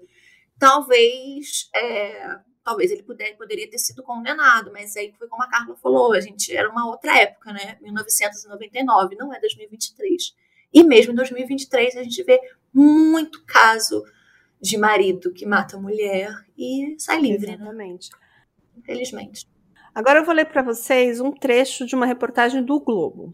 [0.58, 5.76] talvez é, talvez ele puder, poderia ter sido condenado, mas aí foi como a Carla
[5.76, 7.78] falou, a gente era uma outra época, né?
[7.80, 10.36] 1999, não é 2023.
[10.74, 12.42] E mesmo em 2023 a gente vê
[12.74, 14.04] muito caso
[14.60, 17.54] de marido que mata a mulher e sai livre, né?
[17.54, 18.10] Exatamente.
[18.12, 18.20] Né?
[18.78, 19.48] Infelizmente.
[19.94, 23.32] Agora eu vou ler para vocês um trecho de uma reportagem do Globo.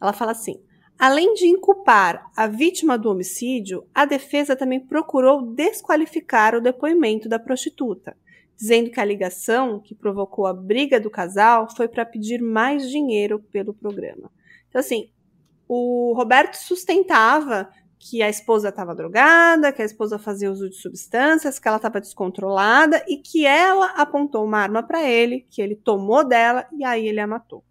[0.00, 0.64] Ela fala assim:
[1.06, 7.38] Além de inculpar a vítima do homicídio, a defesa também procurou desqualificar o depoimento da
[7.38, 8.16] prostituta,
[8.56, 13.38] dizendo que a ligação que provocou a briga do casal foi para pedir mais dinheiro
[13.52, 14.30] pelo programa.
[14.70, 15.10] Então, assim,
[15.68, 21.58] o Roberto sustentava que a esposa estava drogada, que a esposa fazia uso de substâncias,
[21.58, 26.26] que ela estava descontrolada e que ela apontou uma arma para ele, que ele tomou
[26.26, 27.62] dela e aí ele a matou.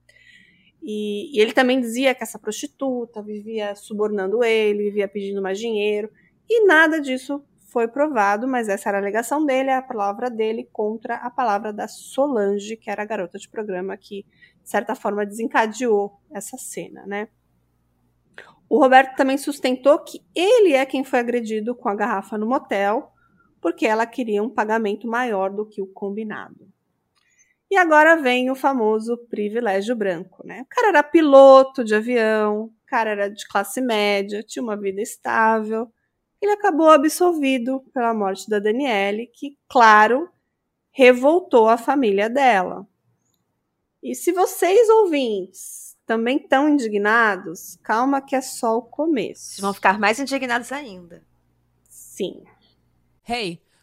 [0.84, 6.12] E, e, ele também dizia que essa prostituta vivia subornando ele, vivia pedindo mais dinheiro,
[6.50, 7.42] e nada disso
[7.72, 11.88] foi provado, mas essa era a alegação dele, a palavra dele contra a palavra da
[11.88, 14.26] Solange, que era a garota de programa que,
[14.62, 17.30] de certa forma, desencadeou essa cena, né?
[18.70, 23.12] O Roberto também sustentou que ele é quem foi agredido com a garrafa no motel,
[23.62, 26.68] porque ela queria um pagamento maior do que o combinado.
[27.74, 30.62] E agora vem o famoso privilégio branco, né?
[30.62, 35.02] O cara era piloto de avião, o cara era de classe média, tinha uma vida
[35.02, 35.92] estável.
[36.40, 40.30] ele acabou absolvido pela morte da Daniele, que, claro,
[40.92, 42.88] revoltou a família dela.
[44.04, 49.46] E se vocês ouvintes também estão indignados, calma que é só o começo.
[49.46, 51.26] Vocês vão ficar mais indignados ainda.
[51.90, 52.44] Sim.
[53.28, 53.60] Hey,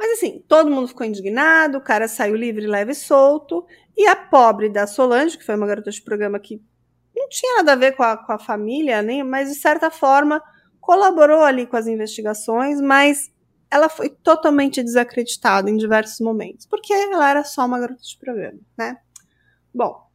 [0.00, 4.16] Mas assim, todo mundo ficou indignado, o cara saiu livre, leve e solto, e a
[4.16, 6.58] pobre da Solange, que foi uma garota de programa que
[7.14, 10.42] não tinha nada a ver com a, com a família, nem, mas de certa forma
[10.80, 13.30] colaborou ali com as investigações, mas
[13.70, 18.58] ela foi totalmente desacreditada em diversos momentos, porque ela era só uma garota de programa,
[18.78, 18.96] né?
[19.72, 20.09] Bom,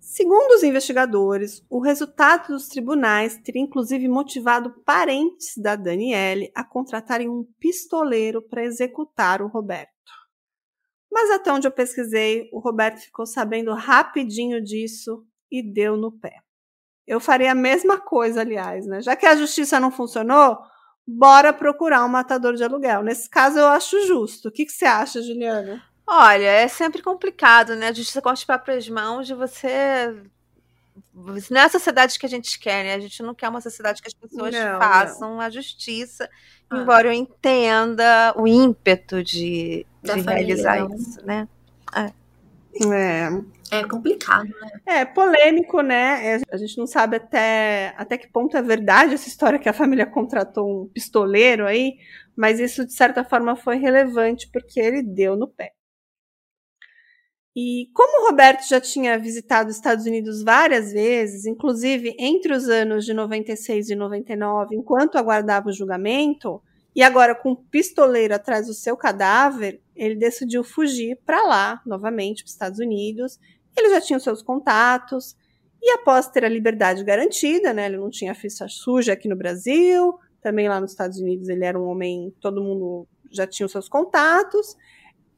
[0.00, 7.28] Segundo os investigadores, o resultado dos tribunais teria inclusive motivado parentes da Daniele a contratarem
[7.28, 9.90] um pistoleiro para executar o Roberto.
[11.12, 16.36] Mas até onde eu pesquisei, o Roberto ficou sabendo rapidinho disso e deu no pé.
[17.06, 19.02] Eu faria a mesma coisa, aliás, né?
[19.02, 20.58] Já que a justiça não funcionou,
[21.06, 23.02] bora procurar um matador de aluguel.
[23.02, 24.48] Nesse caso, eu acho justo.
[24.48, 25.82] O que, que você acha, Juliana?
[26.12, 27.86] Olha, é sempre complicado, né?
[27.86, 30.12] A justiça com as próprias mãos de você.
[31.14, 32.94] Não é a sociedade que a gente quer, né?
[32.94, 35.40] A gente não quer uma sociedade que as pessoas não, façam não.
[35.40, 36.28] a justiça,
[36.68, 36.78] ah.
[36.78, 40.96] embora eu entenda o ímpeto de, de realizar não.
[40.96, 41.48] isso, né?
[41.94, 42.12] É.
[42.92, 43.28] É.
[43.70, 44.70] É complicado, né?
[44.84, 46.26] É polêmico, né?
[46.26, 49.72] É, a gente não sabe até, até que ponto é verdade essa história que a
[49.72, 51.98] família contratou um pistoleiro aí,
[52.34, 55.72] mas isso de certa forma foi relevante porque ele deu no pé.
[57.56, 62.68] E como o Roberto já tinha visitado os Estados Unidos várias vezes, inclusive entre os
[62.68, 66.62] anos de 96 e 99, enquanto aguardava o julgamento,
[66.94, 72.42] e agora com um pistoleiro atrás do seu cadáver, ele decidiu fugir para lá, novamente,
[72.42, 73.38] para os Estados Unidos.
[73.76, 75.36] Ele já tinha os seus contatos,
[75.82, 80.18] e após ter a liberdade garantida, né, ele não tinha ficha suja aqui no Brasil,
[80.42, 83.88] também lá nos Estados Unidos ele era um homem, todo mundo já tinha os seus
[83.88, 84.76] contatos,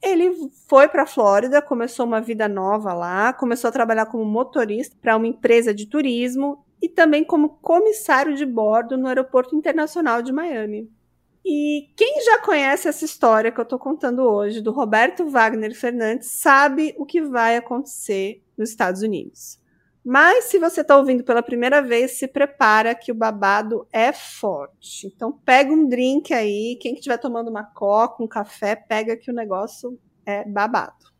[0.03, 4.97] ele foi para a Flórida, começou uma vida nova lá, começou a trabalhar como motorista
[5.01, 10.33] para uma empresa de turismo e também como comissário de bordo no Aeroporto Internacional de
[10.33, 10.91] Miami.
[11.45, 16.29] E quem já conhece essa história que eu estou contando hoje do Roberto Wagner Fernandes
[16.31, 19.62] sabe o que vai acontecer nos Estados Unidos.
[20.05, 25.07] Mas se você está ouvindo pela primeira vez, se prepara que o babado é forte.
[25.07, 29.31] Então pega um drink aí, quem que estiver tomando uma coca, um café, pega que
[29.31, 31.13] o negócio é babado.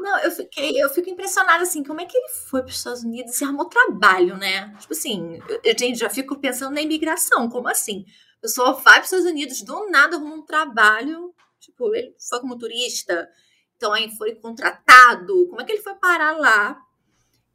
[0.00, 3.04] Não, eu fiquei, eu fico impressionada assim, como é que ele foi para os Estados
[3.04, 4.74] Unidos e arrumou trabalho, né?
[4.80, 8.04] Tipo assim, eu, gente, já fico pensando na imigração, como assim?
[8.38, 12.40] A pessoa vai para os Estados Unidos, do nada arruma um trabalho, tipo, ele foi
[12.40, 13.28] como turista,
[13.76, 15.46] então aí foi contratado.
[15.48, 16.83] Como é que ele foi parar lá?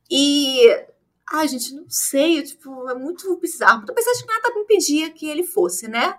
[0.09, 0.87] E.
[1.31, 3.85] Ai, gente, não sei, tipo, é muito bizarro.
[3.85, 6.17] Tô pensando que nada impedia que ele fosse, né?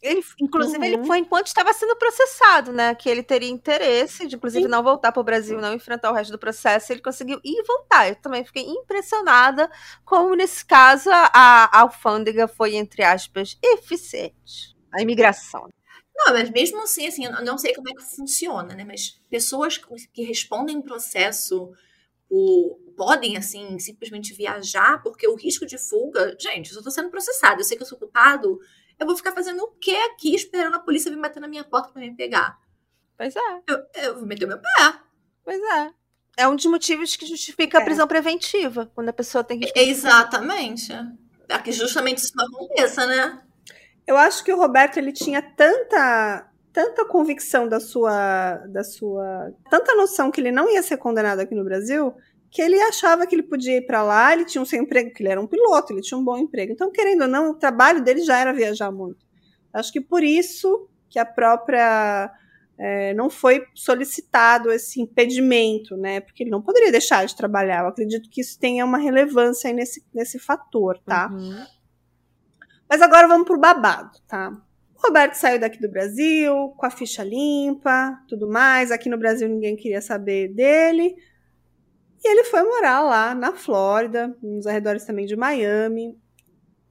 [0.00, 0.84] Ele, inclusive, uhum.
[0.84, 2.94] ele foi enquanto estava sendo processado, né?
[2.94, 4.70] Que ele teria interesse de, inclusive, Sim.
[4.70, 6.92] não voltar para o Brasil, não enfrentar o resto do processo.
[6.92, 8.08] Ele conseguiu ir e voltar.
[8.08, 9.68] Eu também fiquei impressionada
[10.04, 14.76] como, nesse caso, a, a alfândega foi, entre aspas, eficiente.
[14.92, 15.68] A imigração.
[16.14, 18.84] Não, mas mesmo assim, assim, eu não sei como é que funciona, né?
[18.84, 19.78] Mas pessoas
[20.12, 21.72] que respondem um processo
[22.30, 27.60] o, podem, assim, simplesmente viajar, porque o risco de fuga, gente, eu estou sendo processado,
[27.60, 28.58] eu sei que eu sou culpado,
[28.98, 31.90] eu vou ficar fazendo o que aqui esperando a polícia vir bater na minha porta
[31.90, 32.58] para me pegar?
[33.16, 33.62] Pois é.
[33.66, 35.00] Eu, eu vou meter o meu pé.
[35.44, 35.90] Pois é.
[36.36, 37.80] É um dos motivos que justifica é.
[37.80, 39.72] a prisão preventiva, quando a pessoa tem que.
[39.74, 40.92] Exatamente.
[41.46, 43.42] Para que justamente isso não aconteça, né?
[44.06, 49.94] Eu acho que o Roberto ele tinha tanta tanta convicção da sua, da sua, tanta
[49.94, 52.14] noção que ele não ia ser condenado aqui no Brasil,
[52.50, 55.22] que ele achava que ele podia ir para lá, ele tinha um seu emprego, que
[55.22, 56.72] ele era um piloto, ele tinha um bom emprego.
[56.72, 59.26] Então, querendo ou não, o trabalho dele já era viajar muito.
[59.72, 62.32] Acho que por isso que a própria
[62.78, 66.20] é, não foi solicitado esse impedimento, né?
[66.20, 67.82] Porque ele não poderia deixar de trabalhar.
[67.82, 71.28] Eu acredito que isso tenha uma relevância nesse, nesse fator, tá?
[71.30, 71.66] Uhum.
[72.88, 74.56] Mas agora vamos pro babado, tá?
[75.08, 78.90] Roberto saiu daqui do Brasil, com a ficha limpa, tudo mais.
[78.90, 81.16] Aqui no Brasil ninguém queria saber dele.
[82.22, 86.18] E ele foi morar lá na Flórida, nos arredores também de Miami.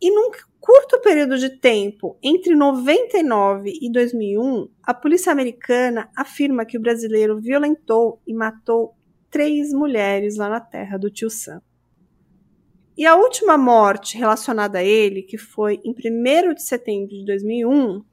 [0.02, 6.78] E num curto período de tempo, entre 99 e 2001, a polícia americana afirma que
[6.78, 8.96] o brasileiro violentou e matou
[9.30, 11.62] três mulheres lá na terra do tio Sam.
[12.98, 18.04] E a última morte relacionada a ele, que foi em 1 de setembro de 2001,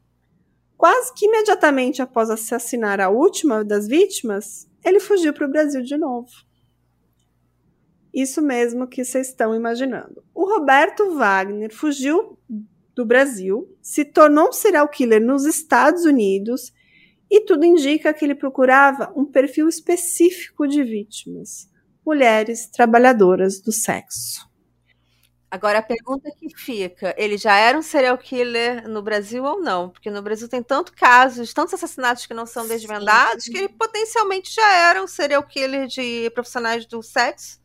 [0.85, 5.97] quase que imediatamente após assassinar a última das vítimas, ele fugiu para o Brasil de
[5.97, 6.29] novo.
[8.13, 10.23] Isso mesmo que vocês estão imaginando.
[10.35, 12.39] O Roberto Wagner fugiu
[12.95, 16.71] do Brasil, se tornou um serial killer nos Estados Unidos
[17.31, 21.67] e tudo indica que ele procurava um perfil específico de vítimas:
[22.05, 24.47] mulheres trabalhadoras do sexo.
[25.55, 29.89] Agora a pergunta que fica: ele já era um serial killer no Brasil ou não?
[29.89, 33.53] Porque no Brasil tem tantos casos, tantos assassinatos que não são desvendados, Sim.
[33.53, 37.61] que ele potencialmente já era um serial killer de profissionais do sexo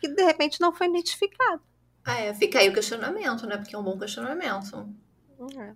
[0.00, 1.60] que de repente não foi identificado.
[2.04, 3.56] Ah, é, fica aí o questionamento, né?
[3.56, 4.88] Porque é um bom questionamento.
[5.58, 5.72] É.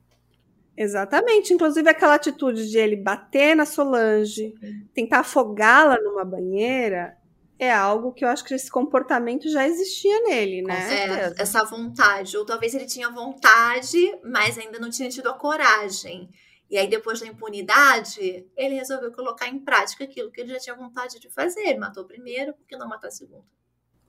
[0.76, 1.52] Exatamente.
[1.52, 4.54] Inclusive aquela atitude de ele bater na Solange,
[4.94, 7.16] tentar afogá-la numa banheira,
[7.58, 10.94] é algo que eu acho que esse comportamento já existia nele, né?
[10.94, 12.36] É, essa vontade.
[12.36, 16.28] Ou talvez ele tinha vontade, mas ainda não tinha tido a coragem.
[16.68, 20.76] E aí, depois da impunidade, ele resolveu colocar em prática aquilo que ele já tinha
[20.76, 21.60] vontade de fazer.
[21.60, 23.46] Ele matou primeiro, por que não matar segundo?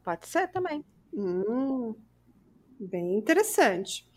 [0.04, 0.84] Pode ser também.
[1.14, 1.96] Hum,
[2.80, 4.08] bem interessante.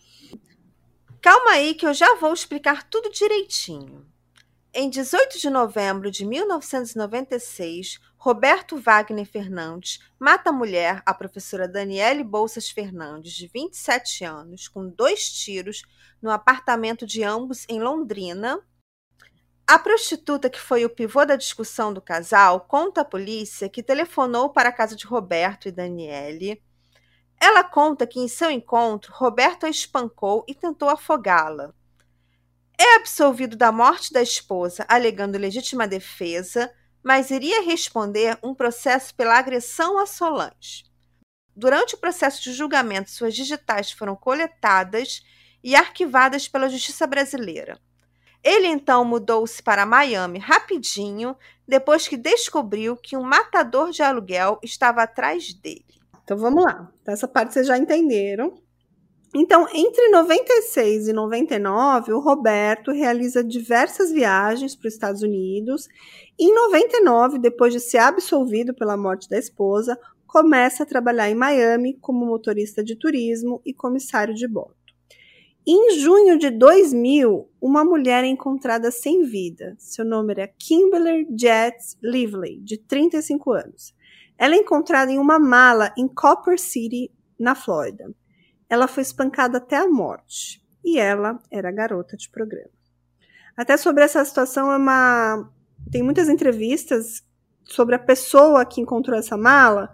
[1.20, 4.06] Calma aí que eu já vou explicar tudo direitinho.
[4.72, 12.22] Em 18 de novembro de 1996, Roberto Wagner Fernandes mata a mulher, a professora Daniele
[12.22, 15.83] Bolsas Fernandes, de 27 anos, com dois tiros
[16.22, 18.64] no apartamento de ambos em Londrina,
[19.66, 24.50] a prostituta, que foi o pivô da discussão do casal, conta à polícia que telefonou
[24.50, 26.62] para a casa de Roberto e Daniele.
[27.40, 31.74] Ela conta que em seu encontro, Roberto a espancou e tentou afogá-la.
[32.82, 39.38] É absolvido da morte da esposa, alegando legítima defesa, mas iria responder um processo pela
[39.38, 40.84] agressão a Solange.
[41.54, 45.22] Durante o processo de julgamento, suas digitais foram coletadas
[45.62, 47.78] e arquivadas pela Justiça Brasileira.
[48.42, 51.36] Ele então mudou-se para Miami rapidinho,
[51.68, 56.00] depois que descobriu que um matador de aluguel estava atrás dele.
[56.24, 56.90] Então vamos lá.
[57.06, 58.58] Essa parte vocês já entenderam.
[59.34, 65.88] Então, entre 96 e 99, o Roberto realiza diversas viagens para os Estados Unidos.
[66.36, 71.94] Em 99, depois de ser absolvido pela morte da esposa, começa a trabalhar em Miami
[72.00, 74.74] como motorista de turismo e comissário de bordo.
[75.64, 79.76] Em junho de 2000, uma mulher é encontrada sem vida.
[79.78, 83.94] Seu nome era Kimberly Jets Lively, de 35 anos.
[84.36, 88.12] Ela é encontrada em uma mala em Copper City, na Flórida.
[88.70, 90.64] Ela foi espancada até a morte.
[90.83, 92.70] E ela era garota de programa.
[93.56, 95.50] Até sobre essa situação é uma
[95.90, 97.22] tem muitas entrevistas
[97.64, 99.90] sobre a pessoa que encontrou essa mala,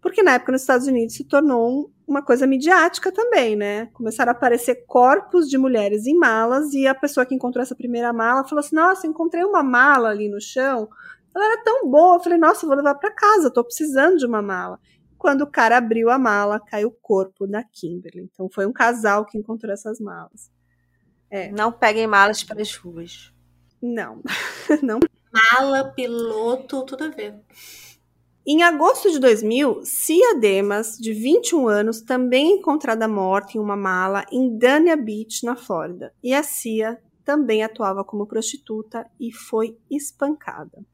[0.00, 3.86] porque na época nos Estados Unidos se tornou uma coisa midiática também, né?
[3.86, 8.12] Começaram a aparecer corpos de mulheres em malas e a pessoa que encontrou essa primeira
[8.12, 10.88] mala falou assim: Nossa, encontrei uma mala ali no chão.
[11.34, 12.16] Ela era tão boa.
[12.16, 14.78] Eu falei: Nossa, vou levar para casa, tô precisando de uma mala.
[15.26, 18.30] Quando o cara abriu a mala, caiu o corpo da Kimberly.
[18.32, 20.52] Então foi um casal que encontrou essas malas.
[21.28, 21.50] É.
[21.50, 23.34] Não peguem malas para as ruas.
[23.82, 24.22] Não,
[24.84, 25.00] não.
[25.32, 27.34] Mala, piloto, tudo a ver.
[28.46, 34.24] Em agosto de 2000, Cia Demas, de 21 anos, também encontrada morta em uma mala
[34.30, 36.14] em Dania Beach, na Flórida.
[36.22, 40.86] E a Cia também atuava como prostituta e foi espancada.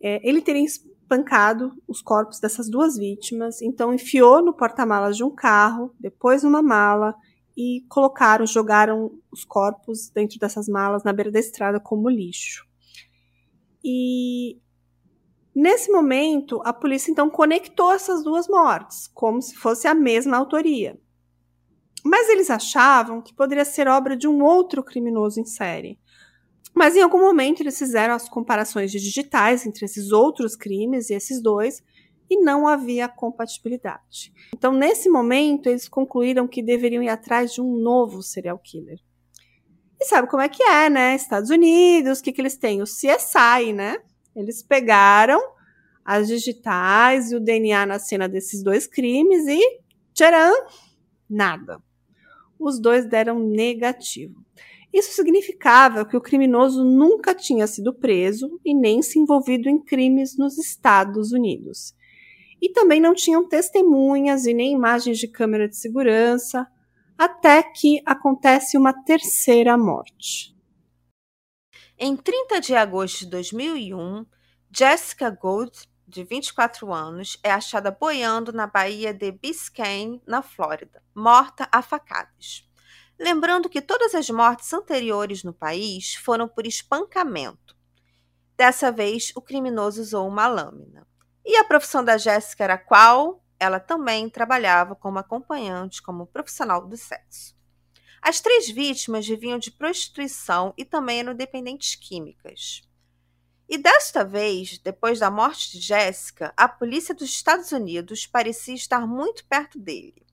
[0.00, 0.64] É, ele teria
[1.10, 6.62] espancado os corpos dessas duas vítimas, então enfiou no porta-malas de um carro, depois numa
[6.62, 7.14] mala
[7.56, 12.64] e colocaram, jogaram os corpos dentro dessas malas na beira da estrada como lixo.
[13.84, 14.58] E
[15.52, 20.96] Nesse momento, a polícia então conectou essas duas mortes, como se fosse a mesma autoria.
[22.04, 25.98] Mas eles achavam que poderia ser obra de um outro criminoso em série.
[26.74, 31.42] Mas em algum momento eles fizeram as comparações digitais entre esses outros crimes e esses
[31.42, 31.82] dois
[32.30, 34.32] e não havia compatibilidade.
[34.54, 39.00] Então, nesse momento, eles concluíram que deveriam ir atrás de um novo serial killer.
[40.00, 41.14] E sabe como é que é, né?
[41.16, 42.80] Estados Unidos, o que, que eles têm?
[42.80, 43.98] O CSI, né?
[44.34, 45.40] Eles pegaram
[46.04, 49.60] as digitais e o DNA na cena desses dois crimes e
[50.14, 50.66] tcharam,
[51.28, 51.82] nada.
[52.58, 54.42] Os dois deram negativo.
[54.92, 60.36] Isso significava que o criminoso nunca tinha sido preso e nem se envolvido em crimes
[60.36, 61.94] nos Estados Unidos.
[62.60, 66.66] E também não tinham testemunhas e nem imagens de câmera de segurança.
[67.16, 70.56] até que acontece uma terceira morte.
[71.98, 74.24] Em 30 de agosto de 2001,
[74.74, 81.68] Jessica Gould, de 24 anos, é achada boiando na Baía de Biscayne, na Flórida, morta
[81.70, 82.69] a facadas.
[83.22, 87.76] Lembrando que todas as mortes anteriores no país foram por espancamento.
[88.56, 91.06] Dessa vez, o criminoso usou uma lâmina.
[91.44, 93.44] E a profissão da Jéssica era qual?
[93.58, 97.54] Ela também trabalhava como acompanhante, como profissional do sexo.
[98.22, 102.80] As três vítimas viviam de prostituição e também eram dependentes químicas.
[103.68, 109.06] E desta vez, depois da morte de Jéssica, a polícia dos Estados Unidos parecia estar
[109.06, 110.29] muito perto dele.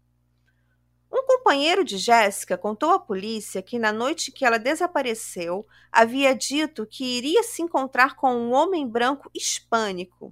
[1.12, 6.86] Um companheiro de Jéssica contou à polícia que na noite que ela desapareceu, havia dito
[6.86, 10.30] que iria se encontrar com um homem branco hispânico.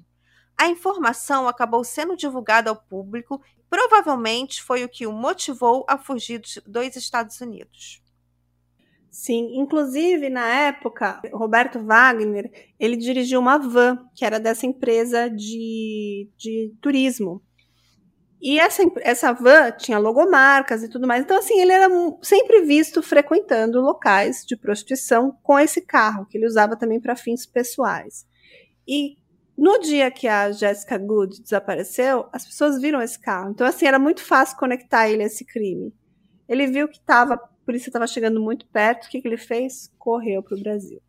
[0.58, 5.98] A informação acabou sendo divulgada ao público e provavelmente foi o que o motivou a
[5.98, 8.02] fugir dos Estados Unidos.
[9.10, 16.30] Sim, inclusive na época, Roberto Wagner, ele dirigiu uma van, que era dessa empresa de,
[16.36, 17.42] de turismo.
[18.46, 21.24] E essa, essa van tinha logomarcas e tudo mais.
[21.24, 21.88] Então, assim, ele era
[22.22, 27.44] sempre visto frequentando locais de prostituição com esse carro, que ele usava também para fins
[27.44, 28.24] pessoais.
[28.88, 29.18] E
[29.58, 33.50] no dia que a Jessica Good desapareceu, as pessoas viram esse carro.
[33.50, 35.92] Então, assim, era muito fácil conectar ele a esse crime.
[36.48, 39.06] Ele viu que tava, a polícia estava chegando muito perto.
[39.06, 39.92] O que, que ele fez?
[39.98, 41.02] Correu para o Brasil.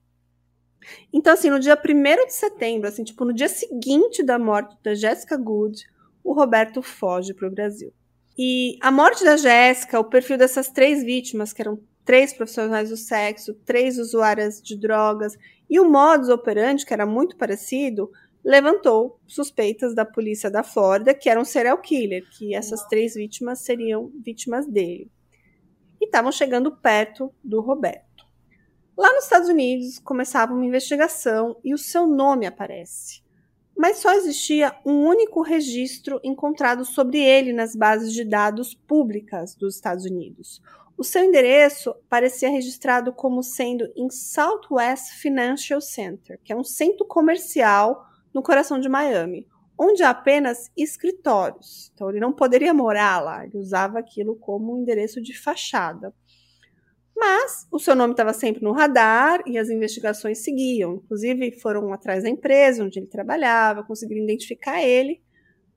[1.13, 4.95] Então, assim, no dia 1 de setembro, assim, tipo, no dia seguinte da morte da
[4.95, 5.85] Jessica Good,
[6.27, 7.95] o Roberto foge para o Brasil.
[8.37, 12.97] E a morte da Jéssica, o perfil dessas três vítimas, que eram três profissionais do
[12.97, 15.39] sexo, três usuárias de drogas,
[15.71, 18.11] e o modus operandi, que era muito parecido,
[18.45, 23.61] levantou suspeitas da polícia da Flórida, que era um serial killer, que essas três vítimas
[23.61, 25.09] seriam vítimas dele.
[26.01, 28.27] E estavam chegando perto do Roberto.
[28.97, 33.26] Lá nos Estados Unidos começava uma investigação e o seu nome aparece
[33.77, 39.75] mas só existia um único registro encontrado sobre ele nas bases de dados públicas dos
[39.75, 40.63] Estados Unidos.
[40.99, 47.05] O seu endereço parecia registrado como sendo em Southwest Financial Center, que é um centro
[47.05, 49.47] comercial no coração de Miami,
[49.79, 51.93] onde há apenas escritórios.
[51.95, 56.15] Então ele não poderia morar lá, ele usava aquilo como um endereço de fachada.
[57.17, 61.01] Mas o seu nome estava sempre no radar e as investigações seguiam.
[61.03, 65.23] Inclusive, foram atrás da empresa onde ele trabalhava, conseguiram identificar ele.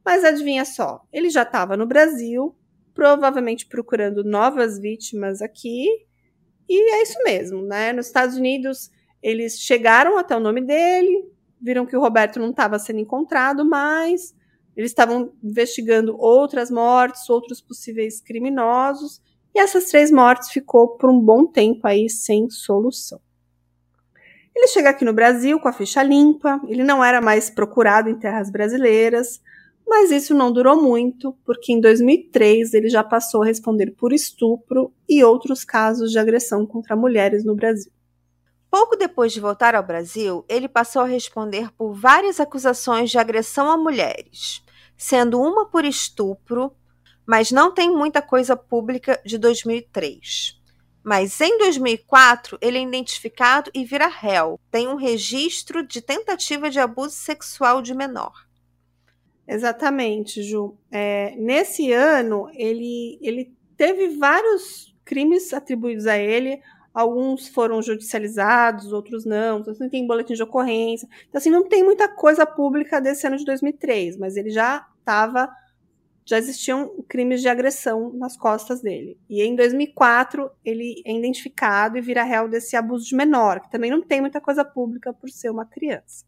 [0.03, 2.53] Mas adivinha só, ele já estava no Brasil,
[2.93, 5.87] provavelmente procurando novas vítimas aqui.
[6.67, 7.93] E é isso mesmo, né?
[7.93, 8.91] Nos Estados Unidos,
[9.23, 11.25] eles chegaram até o nome dele,
[11.61, 14.35] viram que o Roberto não estava sendo encontrado mais.
[14.75, 19.21] Eles estavam investigando outras mortes, outros possíveis criminosos
[19.53, 23.19] e essas três mortes ficou por um bom tempo aí sem solução.
[24.55, 28.15] Ele chega aqui no Brasil com a ficha limpa, ele não era mais procurado em
[28.15, 29.41] terras brasileiras,
[29.87, 34.93] mas isso não durou muito, porque em 2003 ele já passou a responder por estupro
[35.07, 37.91] e outros casos de agressão contra mulheres no Brasil.
[38.69, 43.67] Pouco depois de voltar ao Brasil, ele passou a responder por várias acusações de agressão
[43.67, 44.61] a mulheres,
[44.95, 46.71] sendo uma por estupro
[47.29, 50.59] mas não tem muita coisa pública de 2003.
[51.03, 54.59] Mas em 2004 ele é identificado e vira réu.
[54.71, 58.33] Tem um registro de tentativa de abuso sexual de menor.
[59.47, 60.75] Exatamente, Ju.
[60.89, 66.59] É, nesse ano ele, ele teve vários crimes atribuídos a ele.
[66.91, 69.59] Alguns foram judicializados, outros não.
[69.59, 71.07] Então, assim, tem boletim de ocorrência.
[71.27, 75.47] Então, assim, não tem muita coisa pública desse ano de 2003, mas ele já estava
[76.29, 79.19] já existiam crimes de agressão nas costas dele.
[79.27, 83.89] E em 2004, ele é identificado e vira réu desse abuso de menor, que também
[83.89, 86.23] não tem muita coisa pública por ser uma criança.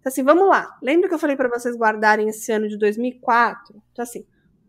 [0.00, 0.78] Então, assim, vamos lá.
[0.82, 3.82] Lembra que eu falei para vocês guardarem esse ano de 2004?
[3.92, 4.24] Então, assim,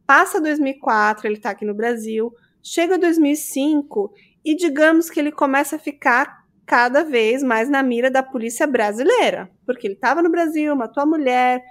[0.05, 4.13] passa 2004, ele está aqui no Brasil, chega 2005
[4.43, 9.49] e digamos que ele começa a ficar cada vez mais na mira da polícia brasileira,
[9.65, 11.63] porque ele estava no Brasil, matou a mulher,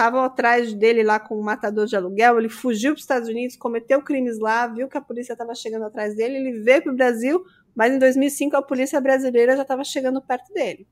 [0.00, 3.54] estavam atrás dele lá com um matador de aluguel, ele fugiu para os Estados Unidos,
[3.54, 6.96] cometeu crimes lá, viu que a polícia estava chegando atrás dele, ele veio para o
[6.96, 7.44] Brasil,
[7.74, 10.88] mas em 2005 a polícia brasileira já estava chegando perto dele.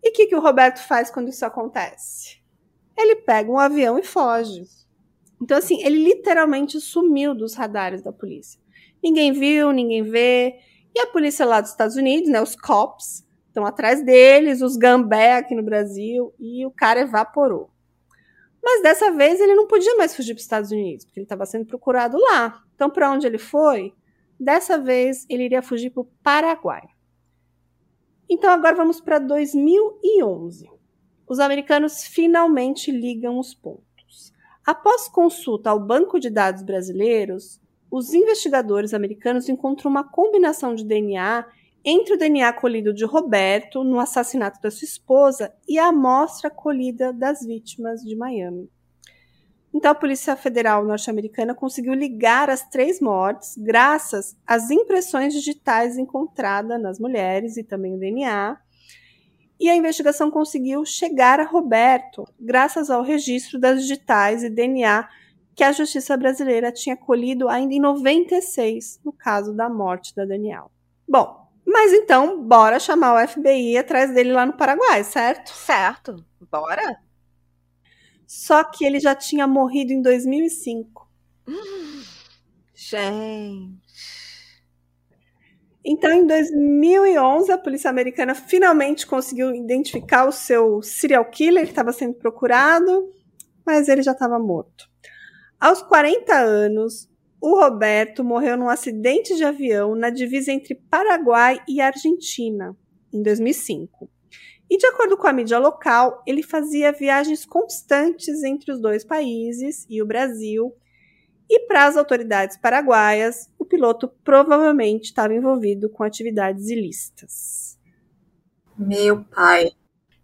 [0.00, 2.38] E o que, que o Roberto faz quando isso acontece?
[2.96, 4.62] Ele pega um avião e foge.
[5.42, 8.60] Então, assim, ele literalmente sumiu dos radares da polícia.
[9.02, 10.54] Ninguém viu, ninguém vê.
[10.94, 15.36] E a polícia lá dos Estados Unidos, né, os cops, estão atrás deles, os gambé
[15.36, 17.75] aqui no Brasil, e o cara evaporou.
[18.66, 21.46] Mas dessa vez ele não podia mais fugir para os Estados Unidos, porque ele estava
[21.46, 22.64] sendo procurado lá.
[22.74, 23.94] Então, para onde ele foi?
[24.40, 26.82] Dessa vez, ele iria fugir para o Paraguai.
[28.28, 30.68] Então, agora vamos para 2011.
[31.28, 34.32] Os americanos finalmente ligam os pontos.
[34.66, 41.46] Após consulta ao Banco de Dados Brasileiros, os investigadores americanos encontram uma combinação de DNA
[41.88, 47.12] entre o DNA colhido de Roberto no assassinato da sua esposa e a amostra colhida
[47.12, 48.68] das vítimas de Miami.
[49.72, 56.80] Então, a Polícia Federal norte-americana conseguiu ligar as três mortes graças às impressões digitais encontradas
[56.82, 58.58] nas mulheres e também o DNA.
[59.60, 65.08] E a investigação conseguiu chegar a Roberto graças ao registro das digitais e DNA
[65.54, 70.70] que a justiça brasileira tinha colhido ainda em 96, no caso da morte da Daniel.
[71.08, 75.50] Bom, mas então, bora chamar o FBI atrás dele lá no Paraguai, certo?
[75.50, 77.00] Certo, bora.
[78.26, 81.08] Só que ele já tinha morrido em 2005.
[82.74, 83.86] Gente.
[85.84, 91.92] Então, em 2011, a polícia americana finalmente conseguiu identificar o seu serial killer que estava
[91.92, 93.12] sendo procurado,
[93.64, 94.88] mas ele já estava morto.
[95.60, 97.08] Aos 40 anos,
[97.40, 102.76] o Roberto morreu num acidente de avião na divisa entre Paraguai e Argentina,
[103.12, 104.10] em 2005.
[104.68, 109.86] E de acordo com a mídia local, ele fazia viagens constantes entre os dois países
[109.88, 110.74] e o Brasil.
[111.48, 117.78] E para as autoridades paraguaias, o piloto provavelmente estava envolvido com atividades ilícitas.
[118.76, 119.70] Meu pai.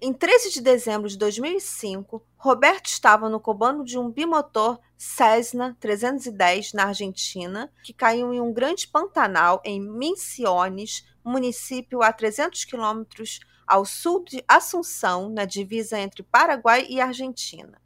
[0.00, 6.72] Em 13 de dezembro de 2005, Roberto estava no comando de um bimotor Cessna 310
[6.72, 13.84] na Argentina, que caiu em um grande pantanal em Misiones, município a 300 quilômetros ao
[13.84, 17.80] sul de Assunção, na divisa entre Paraguai e Argentina.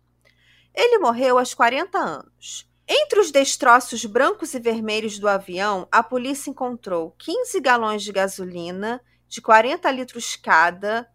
[0.74, 2.66] Ele morreu aos 40 anos.
[2.88, 9.02] Entre os destroços brancos e vermelhos do avião, a polícia encontrou 15 galões de gasolina
[9.28, 11.06] de 40 litros cada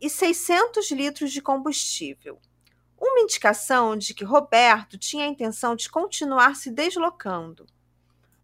[0.00, 2.40] e 600 litros de combustível.
[3.00, 7.66] Uma indicação de que Roberto tinha a intenção de continuar se deslocando.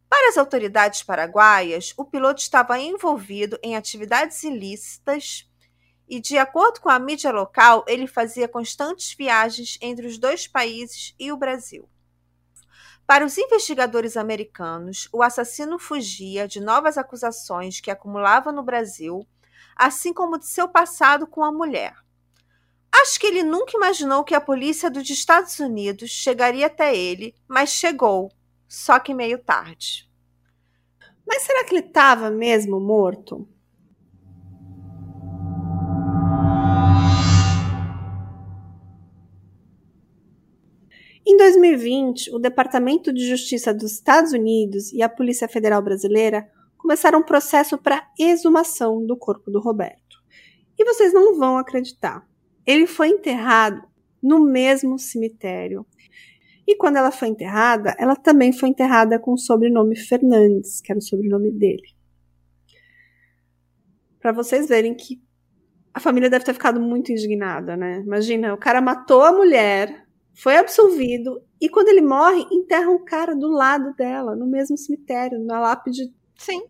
[0.08, 5.46] Para as autoridades paraguaias, o piloto estava envolvido em atividades ilícitas
[6.08, 11.14] e, de acordo com a mídia local, ele fazia constantes viagens entre os dois países
[11.18, 11.86] e o Brasil.
[13.06, 19.26] Para os investigadores americanos, o assassino fugia de novas acusações que acumulava no Brasil,
[19.76, 21.94] assim como de seu passado com a mulher.
[23.02, 27.70] Acho que ele nunca imaginou que a polícia dos Estados Unidos chegaria até ele, mas
[27.70, 28.30] chegou,
[28.66, 30.08] só que meio tarde.
[31.26, 33.46] Mas será que ele estava mesmo morto?
[41.26, 47.18] Em 2020, o Departamento de Justiça dos Estados Unidos e a Polícia Federal Brasileira começaram
[47.18, 50.22] um processo para exumação do corpo do Roberto.
[50.78, 52.26] E vocês não vão acreditar.
[52.66, 53.86] Ele foi enterrado
[54.22, 55.86] no mesmo cemitério.
[56.66, 60.98] E quando ela foi enterrada, ela também foi enterrada com o sobrenome Fernandes, que era
[60.98, 61.94] o sobrenome dele.
[64.20, 65.22] Para vocês verem que
[65.94, 68.00] a família deve ter ficado muito indignada, né?
[68.00, 70.04] Imagina, o cara matou a mulher,
[70.34, 75.38] foi absolvido e quando ele morre, enterra um cara do lado dela, no mesmo cemitério,
[75.42, 76.12] na lápide.
[76.36, 76.66] Sim.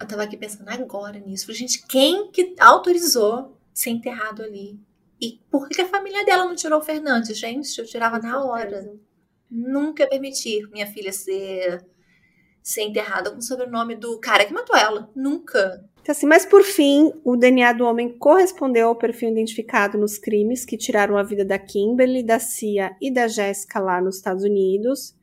[0.00, 1.52] Eu tava aqui pensando agora nisso.
[1.52, 4.78] Gente, quem que autorizou ser enterrado ali?
[5.20, 7.36] E por que a família dela não tirou o Fernandes?
[7.38, 8.52] Gente, eu tirava Com na certeza.
[8.52, 8.92] hora.
[9.50, 11.84] Nunca permitir minha filha ser,
[12.62, 15.10] ser enterrada com o sobrenome do cara que matou ela.
[15.14, 15.84] Nunca.
[16.02, 20.64] Então, assim, mas por fim, o DNA do homem correspondeu ao perfil identificado nos crimes
[20.64, 25.16] que tiraram a vida da Kimberly, da Cia e da Jéssica lá nos Estados Unidos.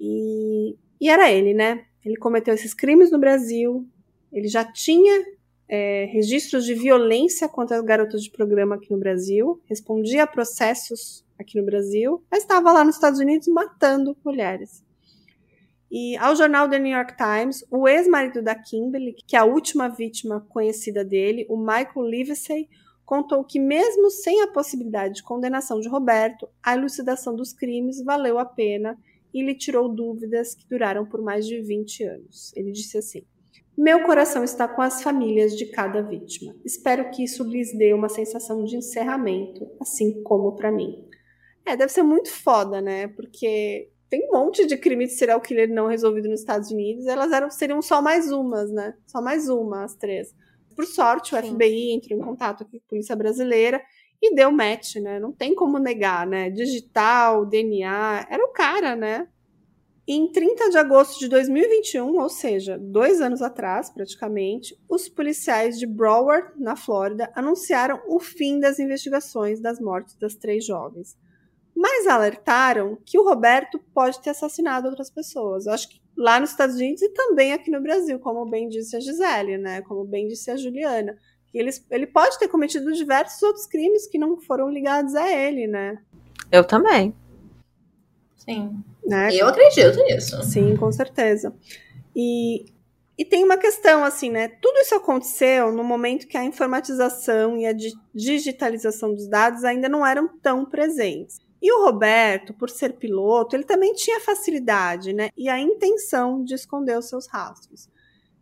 [0.00, 1.84] E, e era ele, né?
[2.04, 3.86] Ele cometeu esses crimes no Brasil.
[4.32, 5.26] Ele já tinha
[5.68, 11.24] é, registros de violência contra as garotas de programa aqui no Brasil, respondia a processos
[11.38, 14.82] aqui no Brasil, mas estava lá nos Estados Unidos matando mulheres.
[15.90, 19.88] E ao jornal The New York Times, o ex-marido da Kimberly, que é a última
[19.88, 22.68] vítima conhecida dele, o Michael Livesey,
[23.06, 28.38] contou que mesmo sem a possibilidade de condenação de Roberto, a elucidação dos crimes valeu
[28.38, 28.98] a pena
[29.32, 32.52] e lhe tirou dúvidas que duraram por mais de 20 anos.
[32.54, 33.22] Ele disse assim:
[33.78, 36.52] Meu coração está com as famílias de cada vítima.
[36.64, 41.06] Espero que isso lhes dê uma sensação de encerramento, assim como para mim.
[41.64, 43.06] É, deve ser muito foda, né?
[43.06, 47.30] Porque tem um monte de crime de serial killer não resolvido nos Estados Unidos, elas
[47.30, 48.94] eram, seriam só mais umas, né?
[49.06, 50.34] Só mais uma, as três.
[50.74, 51.54] Por sorte, o Sim.
[51.54, 53.80] FBI entrou em contato com a polícia brasileira
[54.20, 55.20] e deu match, né?
[55.20, 56.50] Não tem como negar, né?
[56.50, 59.28] Digital, DNA, era o cara, né?
[60.10, 65.86] Em 30 de agosto de 2021, ou seja, dois anos atrás, praticamente, os policiais de
[65.86, 71.14] Broward, na Flórida, anunciaram o fim das investigações das mortes das três jovens.
[71.76, 75.66] Mas alertaram que o Roberto pode ter assassinado outras pessoas.
[75.66, 78.96] Eu acho que lá nos Estados Unidos e também aqui no Brasil, como bem disse
[78.96, 79.82] a Gisele, né?
[79.82, 81.18] Como bem disse a Juliana.
[81.52, 85.98] Ele, ele pode ter cometido diversos outros crimes que não foram ligados a ele, né?
[86.50, 87.14] Eu também.
[88.48, 88.82] Sim.
[89.06, 89.34] Né?
[89.34, 90.42] Eu acredito nisso.
[90.42, 91.54] Sim, com certeza.
[92.16, 92.66] E,
[93.16, 94.48] e tem uma questão, assim, né?
[94.48, 97.74] Tudo isso aconteceu no momento que a informatização e a
[98.14, 101.38] digitalização dos dados ainda não eram tão presentes.
[101.60, 105.30] E o Roberto, por ser piloto, ele também tinha facilidade, né?
[105.36, 107.88] E a intenção de esconder os seus rastros.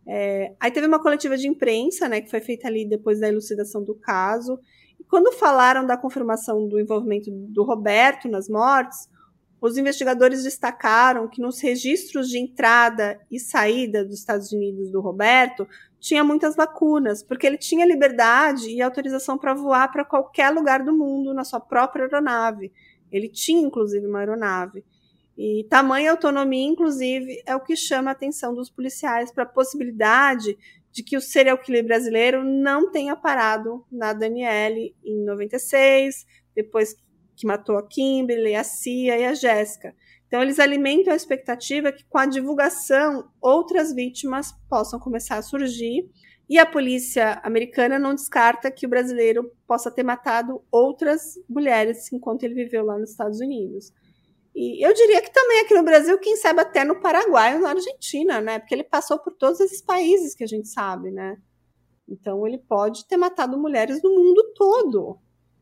[0.05, 3.83] É, aí teve uma coletiva de imprensa, né, que foi feita ali depois da elucidação
[3.83, 4.57] do caso.
[4.97, 9.09] E quando falaram da confirmação do envolvimento do Roberto nas mortes,
[9.59, 15.67] os investigadores destacaram que nos registros de entrada e saída dos Estados Unidos do Roberto
[15.99, 20.95] tinha muitas lacunas, porque ele tinha liberdade e autorização para voar para qualquer lugar do
[20.95, 22.71] mundo na sua própria aeronave.
[23.11, 24.83] Ele tinha, inclusive, uma aeronave.
[25.35, 30.57] E tamanha autonomia, inclusive, é o que chama a atenção dos policiais para a possibilidade
[30.91, 36.95] de que o serial killer brasileiro não tenha parado na Daniele em 96, depois
[37.37, 39.95] que matou a Kimberly, a Cia e a Jéssica.
[40.25, 46.09] Então, eles alimentam a expectativa que, com a divulgação, outras vítimas possam começar a surgir.
[46.49, 52.43] E a polícia americana não descarta que o brasileiro possa ter matado outras mulheres enquanto
[52.43, 53.93] ele viveu lá nos Estados Unidos.
[54.55, 57.69] E eu diria que também aqui no Brasil, quem sabe até no Paraguai ou na
[57.69, 58.57] Argentina, né?
[58.57, 61.37] Porque ele passou por todos esses países que a gente sabe, né?
[62.09, 65.19] Então ele pode ter matado mulheres no mundo todo.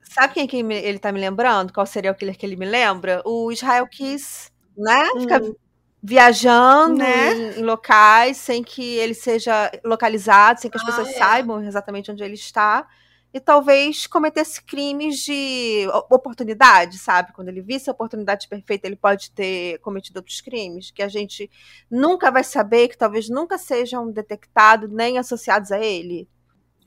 [0.10, 1.74] Sabe quem que ele tá me lembrando?
[1.74, 3.22] Qual seria o killer que ele me lembra?
[3.26, 5.06] O Israel Kiss, né?
[5.20, 5.56] Fica hum.
[6.02, 7.34] viajando né?
[7.34, 11.14] Em, em, locais sem que ele seja localizado, sem que as ah, pessoas é.
[11.14, 12.88] saibam exatamente onde ele está.
[13.34, 17.34] E talvez cometesse crimes de oportunidade, sabe?
[17.34, 21.52] Quando ele visse a oportunidade perfeita, ele pode ter cometido outros crimes que a gente
[21.92, 26.30] nunca vai saber, que talvez nunca sejam detectados nem associados a ele.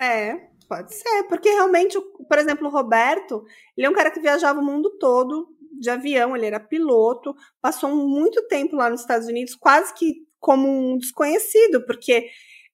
[0.01, 1.99] É, Pode ser, porque realmente,
[2.29, 3.43] por exemplo, o Roberto,
[3.77, 5.49] ele é um cara que viajava o mundo todo
[5.81, 10.69] de avião, ele era piloto, passou muito tempo lá nos Estados Unidos, quase que como
[10.69, 12.29] um desconhecido, porque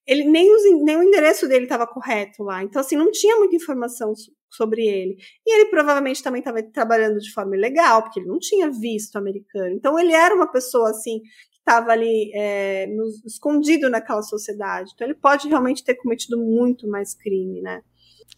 [0.05, 2.63] ele nem, os, nem o endereço dele estava correto lá.
[2.63, 4.13] Então, assim, não tinha muita informação
[4.49, 5.17] sobre ele.
[5.45, 9.73] E ele provavelmente também estava trabalhando de forma ilegal, porque ele não tinha visto americano.
[9.73, 11.21] Então, ele era uma pessoa, assim,
[11.65, 14.91] estava ali é, no, escondido naquela sociedade.
[14.93, 17.81] Então ele pode realmente ter cometido muito mais crime, né?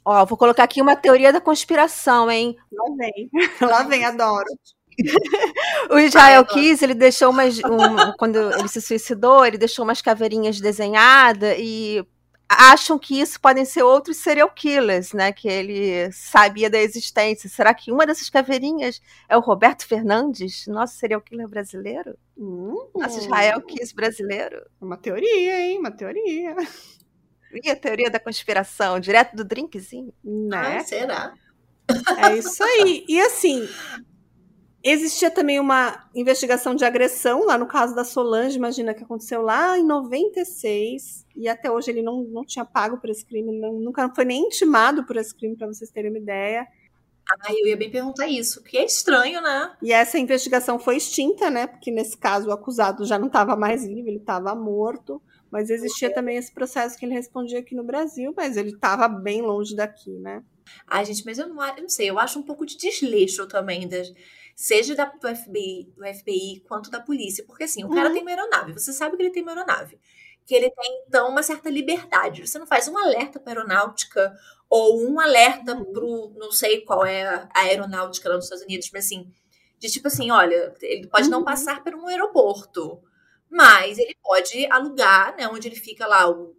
[0.03, 2.55] Ó, vou colocar aqui uma teoria da conspiração, hein?
[2.71, 3.29] Lá vem,
[3.61, 4.47] lá vem, adoro.
[5.91, 7.59] o Israel Kiss, ele deixou umas.
[7.59, 12.03] Um, quando ele se suicidou, ele deixou umas caveirinhas desenhadas e
[12.49, 15.31] acham que isso podem ser outros serial killers, né?
[15.31, 17.49] Que ele sabia da existência.
[17.49, 22.17] Será que uma dessas caveirinhas é o Roberto Fernandes, nosso serial killer brasileiro?
[22.37, 24.65] Hum, nosso Israel Kiss brasileiro?
[24.79, 25.79] Uma teoria, hein?
[25.79, 26.55] Uma teoria.
[27.63, 30.13] E a teoria da conspiração, direto do drinkzinho?
[30.23, 30.77] Né?
[30.77, 31.33] Ah, será?
[32.17, 33.05] É isso aí.
[33.07, 33.67] E assim,
[34.89, 39.77] Existia também uma investigação de agressão lá no caso da Solange, imagina que aconteceu lá
[39.77, 44.09] em 96, e até hoje ele não, não tinha pago por esse crime, não, nunca
[44.15, 46.65] foi nem intimado por esse crime, para vocês terem uma ideia.
[47.29, 49.75] Ah, eu ia bem perguntar isso, que é estranho, né?
[49.81, 51.67] E essa investigação foi extinta, né?
[51.67, 55.21] Porque nesse caso o acusado já não estava mais vivo, ele estava morto.
[55.51, 59.41] Mas existia também esse processo que ele respondia aqui no Brasil, mas ele estava bem
[59.41, 60.41] longe daqui, né?
[60.87, 63.87] Ai, gente, mas eu não, eu não sei, eu acho um pouco de desleixo também
[63.87, 64.11] das,
[64.57, 67.45] seja da, do, FBI, do FBI quanto da polícia.
[67.45, 68.13] Porque assim, o cara uhum.
[68.13, 69.99] tem uma aeronave, você sabe que ele tem uma aeronave.
[70.47, 72.47] Que ele tem, então, uma certa liberdade.
[72.47, 74.35] Você não faz um alerta para aeronáutica
[74.67, 75.93] ou um alerta uhum.
[75.93, 76.33] pro.
[76.37, 79.31] Não sei qual é a aeronáutica lá nos Estados Unidos, mas assim,
[79.77, 81.31] de tipo assim, olha, ele pode uhum.
[81.31, 83.03] não passar por um aeroporto.
[83.49, 86.53] Mas ele pode alugar, né, onde ele fica lá, o,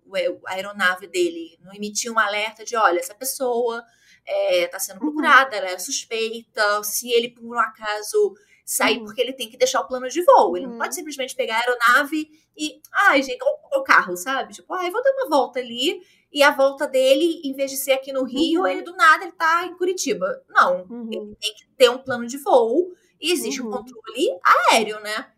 [0.46, 3.84] a aeronave dele, não emitir um alerta de, olha, essa pessoa
[4.28, 5.12] está é, tá sendo uhum.
[5.12, 9.04] procurada, ela é suspeita, se ele, por um acaso, sair, uhum.
[9.06, 10.56] porque ele tem que deixar o plano de voo.
[10.56, 10.72] Ele uhum.
[10.72, 14.52] não pode simplesmente pegar a aeronave e, ai, gente, o, o carro, sabe?
[14.52, 16.02] Tipo, ai, vou dar uma volta ali.
[16.30, 18.66] E a volta dele, em vez de ser aqui no Rio, uhum.
[18.66, 20.44] ele do nada ele tá em Curitiba.
[20.48, 21.08] Não, uhum.
[21.10, 23.70] ele tem que ter um plano de voo e existe um uhum.
[23.72, 24.38] controle
[24.70, 25.32] aéreo, né?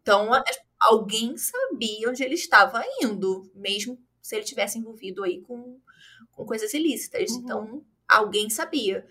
[0.00, 0.30] Então,
[0.80, 5.80] alguém sabia onde ele estava indo, mesmo se ele tivesse envolvido aí com,
[6.30, 7.32] com coisas ilícitas.
[7.32, 9.06] Então, alguém sabia.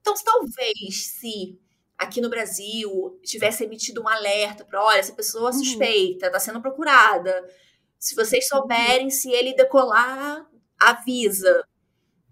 [0.00, 1.58] Então, talvez se
[1.98, 7.48] aqui no Brasil tivesse emitido um alerta para, olha, essa pessoa suspeita, está sendo procurada.
[7.98, 10.46] Se vocês souberem, se ele decolar,
[10.78, 11.64] avisa.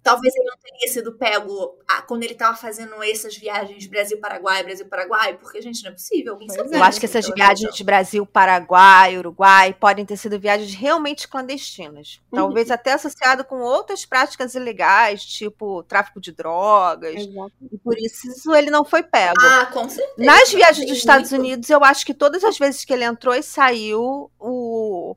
[0.02, 5.38] Talvez ele não teria sido pego ah, quando ele estava fazendo essas viagens Brasil-Paraguai, Brasil-Paraguai,
[5.38, 6.32] porque, gente, não é possível.
[6.32, 11.28] Alguém sabe Eu acho que essas viagens de Brasil-Paraguai, Uruguai, podem ter sido viagens realmente
[11.28, 12.20] clandestinas.
[12.32, 12.38] Uhum.
[12.38, 17.14] Talvez até associado com outras práticas ilegais, tipo tráfico de drogas.
[17.14, 17.52] Exato.
[17.70, 19.40] E por isso ele não foi pego.
[19.40, 20.14] Ah, com certeza.
[20.18, 21.42] Nas viagens dos Estados muito...
[21.42, 25.14] Unidos, eu acho que todas as vezes que ele entrou e saiu, o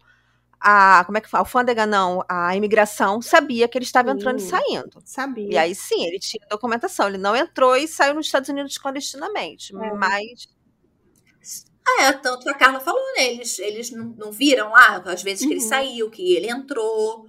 [0.59, 1.41] a como é que fala?
[1.41, 5.01] A alfândega não, a imigração sabia que ele estava sim, entrando e saindo.
[5.05, 5.51] Sabia.
[5.51, 7.07] E aí sim, ele tinha documentação.
[7.07, 9.75] Ele não entrou e saiu nos Estados Unidos clandestinamente.
[9.75, 9.93] É.
[9.93, 10.47] Mas.
[11.87, 13.33] Ah, é, tanto que a Carla falou, né?
[13.33, 15.51] Eles, eles não, não viram lá às vezes que uhum.
[15.53, 17.27] ele saiu, que ele entrou.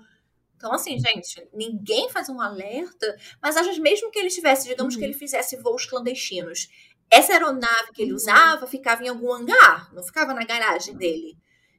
[0.57, 4.95] Então, assim, gente, ninguém faz um alerta, mas às vezes, mesmo que ele tivesse, digamos
[4.95, 5.01] uhum.
[5.01, 6.71] que ele fizesse voos clandestinos,
[7.11, 8.17] essa aeronave que ele uhum.
[8.17, 11.37] usava ficava em algum hangar, não ficava na garagem dele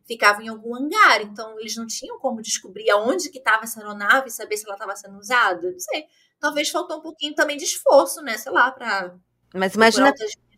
[0.08, 4.30] ficava em algum hangar, então eles não tinham como descobrir aonde que estava essa aeronave
[4.30, 5.70] e saber se ela estava sendo usada.
[5.70, 6.06] Não sei.
[6.40, 8.38] Talvez faltou um pouquinho também de esforço, né?
[8.38, 9.16] Sei lá, para.
[9.54, 10.14] Mas imagina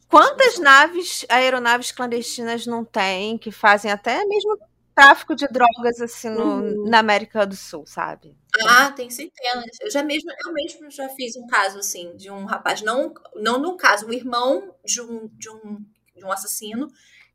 [0.08, 4.58] quantas naves, aeronaves clandestinas não tem que fazem até mesmo
[5.00, 6.90] tráfico de drogas assim no, uhum.
[6.90, 8.36] na América do Sul, sabe?
[8.68, 9.78] Ah, tem centenas.
[9.80, 13.58] Eu já mesmo, eu mesmo já fiz um caso assim de um rapaz, não, não
[13.58, 15.86] no caso, o irmão de um, de um,
[16.16, 16.90] de um assassino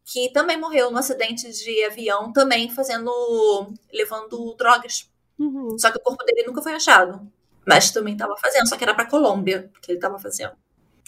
[0.05, 3.11] que também morreu no acidente de avião, também fazendo.
[3.93, 5.11] levando drogas.
[5.39, 5.79] Uhum.
[5.79, 7.27] Só que o corpo dele nunca foi achado.
[7.67, 10.53] Mas também estava fazendo, só que era para Colômbia que ele estava fazendo.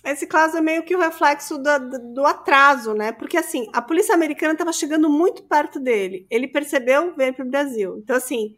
[0.03, 3.13] Esse caso é meio que o reflexo do, do atraso, né?
[3.13, 6.27] Porque assim, a polícia americana estava chegando muito perto dele.
[6.31, 7.99] Ele percebeu, veio para o Brasil.
[7.99, 8.57] Então, assim,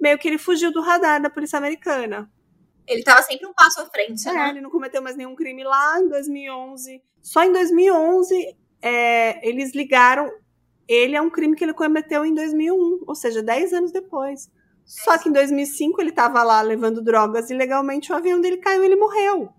[0.00, 2.30] meio que ele fugiu do radar da polícia americana.
[2.86, 4.50] Ele estava sempre um passo à frente, é, né?
[4.50, 7.02] Ele não cometeu mais nenhum crime lá em 2011.
[7.20, 10.30] Só em 2011 é, eles ligaram
[10.88, 14.50] ele é um crime que ele cometeu em 2001, ou seja, 10 anos depois.
[14.86, 18.86] Só que em 2005 ele estava lá levando drogas ilegalmente, o avião dele caiu e
[18.86, 19.52] ele morreu.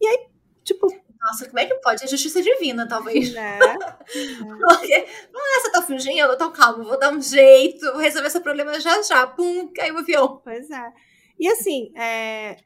[0.00, 0.18] E aí,
[0.64, 0.86] tipo.
[1.20, 2.02] Nossa, como é que pode?
[2.02, 3.32] A justiça divina, talvez.
[3.34, 3.58] Né?
[4.58, 5.06] Porque,
[5.36, 6.32] ah, você tá fugindo?
[6.32, 9.26] Então calma, vou dar um jeito, vou resolver esse problema já já.
[9.26, 10.40] Pum, caiu o avião.
[10.42, 10.92] Pois é.
[11.38, 12.56] E assim, é,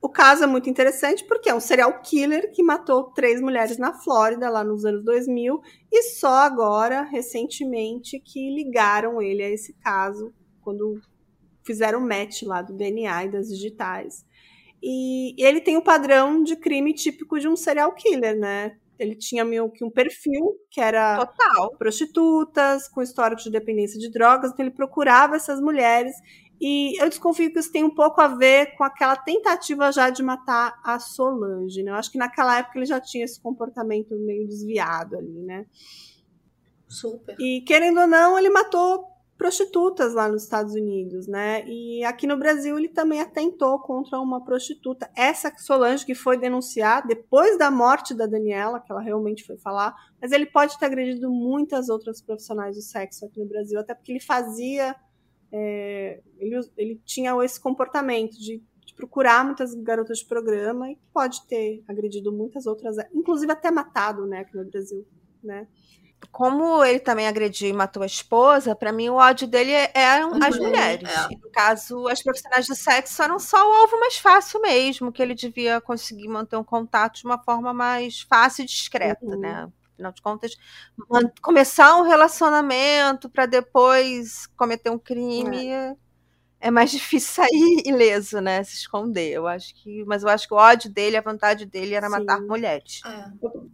[0.00, 3.92] o caso é muito interessante porque é um serial killer que matou três mulheres na
[3.92, 10.32] Flórida lá nos anos 2000 e só agora, recentemente, que ligaram ele a esse caso
[10.60, 11.00] quando
[11.64, 14.24] fizeram o match lá do DNA e das digitais.
[14.80, 18.76] E ele tem o padrão de crime típico de um serial killer, né?
[18.98, 21.76] Ele tinha meio que um perfil que era Total.
[21.76, 26.14] prostitutas, com histórico de dependência de drogas, então ele procurava essas mulheres
[26.60, 30.22] e eu desconfio que isso tem um pouco a ver com aquela tentativa já de
[30.22, 31.90] matar a Solange, né?
[31.90, 35.66] Eu acho que naquela época ele já tinha esse comportamento meio desviado ali, né?
[36.88, 37.36] Super.
[37.38, 41.64] E querendo ou não, ele matou prostitutas lá nos Estados Unidos, né?
[41.64, 45.08] E aqui no Brasil ele também atentou contra uma prostituta.
[45.16, 49.94] Essa Solange que foi denunciar depois da morte da Daniela, que ela realmente foi falar,
[50.20, 54.10] mas ele pode ter agredido muitas outras profissionais do sexo aqui no Brasil, até porque
[54.10, 54.96] ele fazia
[55.52, 61.46] é, ele, ele tinha esse comportamento de, de, procurar muitas garotas de programa e pode
[61.46, 65.06] ter agredido muitas outras, inclusive até matado, né, aqui no Brasil,
[65.42, 65.66] né?
[66.32, 70.20] Como ele também agrediu e matou a esposa, para mim o ódio dele é, é
[70.20, 71.08] as uhum, mulheres.
[71.08, 71.28] É.
[71.28, 75.32] No caso, as profissionais de sexo eram só o alvo mais fácil mesmo, que ele
[75.32, 79.38] devia conseguir manter um contato de uma forma mais fácil e discreta, uhum.
[79.38, 79.72] né?
[79.98, 80.56] Afinal de contas,
[81.42, 85.96] começar um relacionamento para depois cometer um crime é.
[86.60, 86.70] é.
[86.70, 88.62] mais difícil sair ileso, né?
[88.62, 89.32] Se esconder.
[89.32, 92.12] Eu acho que, mas eu acho que o ódio dele, a vontade dele era Sim.
[92.12, 93.00] matar mulheres.
[93.04, 93.24] É.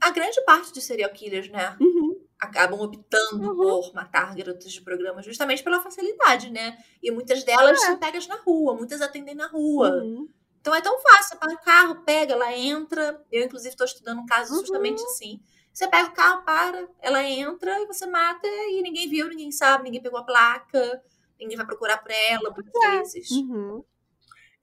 [0.01, 1.77] A grande parte dos serial killers, né?
[1.79, 2.25] Uhum.
[2.41, 3.57] Acabam optando uhum.
[3.57, 6.79] por matar garotas de programa justamente pela facilidade, né?
[7.03, 7.87] E muitas delas é.
[7.87, 9.91] são pegas na rua, muitas atendem na rua.
[9.91, 10.27] Uhum.
[10.59, 13.23] Então é tão fácil, para o carro, pega, ela entra.
[13.31, 15.11] Eu, inclusive, estou estudando um caso justamente uhum.
[15.11, 15.41] assim.
[15.75, 19.83] Você pega o carro, para, ela entra e você mata e ninguém viu, ninguém sabe,
[19.83, 21.03] ninguém pegou a placa,
[21.39, 22.99] ninguém vai procurar por ela muitas é.
[22.99, 23.31] vezes.
[23.33, 23.83] Uhum.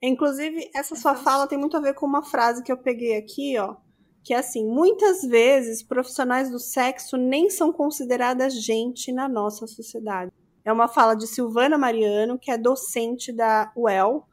[0.00, 3.18] Inclusive, essa é sua fala tem muito a ver com uma frase que eu peguei
[3.18, 3.76] aqui, ó.
[4.24, 10.32] Que é assim, muitas vezes profissionais do sexo nem são consideradas gente na nossa sociedade.
[10.64, 14.26] É uma fala de Silvana Mariano, que é docente da UEL,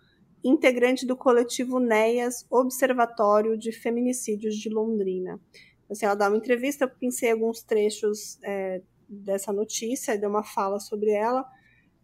[0.43, 5.41] integrante do coletivo NEAS Observatório de Feminicídios de Londrina.
[5.89, 10.79] Assim, ela dá uma entrevista, eu pensei alguns trechos é, dessa notícia, deu uma fala
[10.79, 11.45] sobre ela.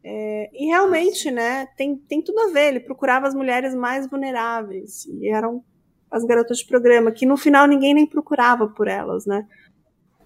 [0.04, 2.70] É, e realmente, né, tem, tem tudo a ver.
[2.70, 5.06] Ele procurava as mulheres mais vulneráveis.
[5.06, 5.64] E eram
[6.10, 9.48] as garotas de programa, que no final ninguém nem procurava por elas, né?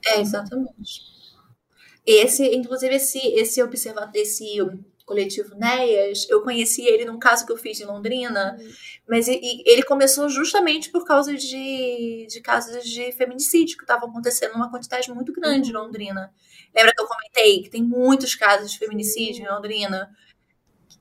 [0.05, 1.01] É, exatamente.
[2.05, 4.45] Esse, inclusive, esse, esse observador, esse
[5.09, 8.71] coletivo Neias, eu conheci ele num caso que eu fiz em Londrina, uhum.
[9.07, 14.53] mas ele, ele começou justamente por causa de, de casos de feminicídio que estavam acontecendo
[14.53, 15.79] numa quantidade muito grande uhum.
[15.79, 16.31] em Londrina.
[16.75, 20.15] Lembra que eu comentei que tem muitos casos de feminicídio em Londrina?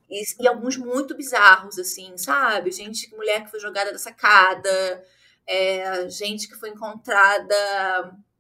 [0.09, 2.71] E, e, alguns muito bizarros, assim, sabe?
[2.71, 5.05] Gente, mulher que foi jogada da sacada,
[5.47, 7.55] é, gente que foi encontrada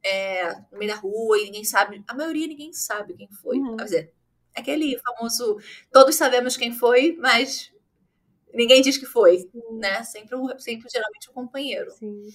[0.02, 2.02] é, no meio da rua e ninguém sabe.
[2.08, 3.58] A maioria ninguém sabe quem foi.
[3.58, 3.76] Uhum.
[3.76, 4.17] Quer dizer,
[4.58, 5.58] aquele famoso.
[5.92, 7.72] Todos sabemos quem foi, mas
[8.52, 9.78] ninguém diz que foi, Sim.
[9.78, 10.02] né?
[10.04, 11.90] Sempre, sempre geralmente o companheiro.
[11.92, 12.26] Sim.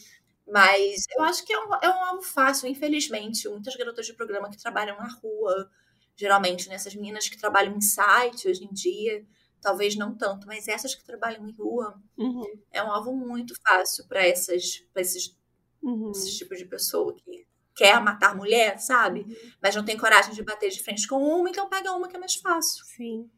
[0.48, 3.48] Mas eu acho que é um, é um alvo fácil, infelizmente.
[3.48, 5.70] Muitas garotas de programa que trabalham na rua,
[6.16, 7.02] geralmente, nessas né?
[7.02, 9.26] meninas que trabalham em site hoje em dia,
[9.62, 12.44] talvez não tanto, mas essas que trabalham em rua, uhum.
[12.72, 15.38] é um alvo muito fácil para esses, esses,
[15.82, 16.12] uhum.
[16.12, 19.22] esses tipos de pessoa que quer matar mulher, sabe?
[19.22, 19.36] Uhum.
[19.62, 22.20] Mas não tem coragem de bater de frente com uma, então pega uma que é
[22.20, 22.86] mais fácil.
[22.86, 23.30] Sim.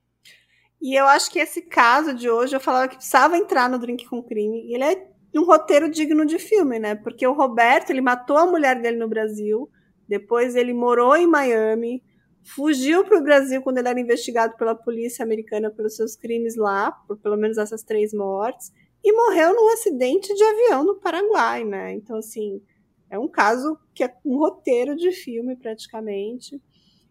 [0.82, 4.06] E eu acho que esse caso de hoje, eu falava que precisava entrar no Drink
[4.06, 4.74] com Crime.
[4.74, 6.96] Ele é um roteiro digno de filme, né?
[6.96, 9.70] Porque o Roberto, ele matou a mulher dele no Brasil,
[10.08, 12.04] depois ele morou em Miami,
[12.44, 16.92] fugiu para o Brasil quando ele era investigado pela polícia americana pelos seus crimes lá,
[16.92, 18.72] por pelo menos essas três mortes,
[19.04, 21.94] e morreu num acidente de avião no Paraguai, né?
[21.94, 22.62] Então, assim,
[23.10, 26.62] é um caso que é um roteiro de filme, praticamente.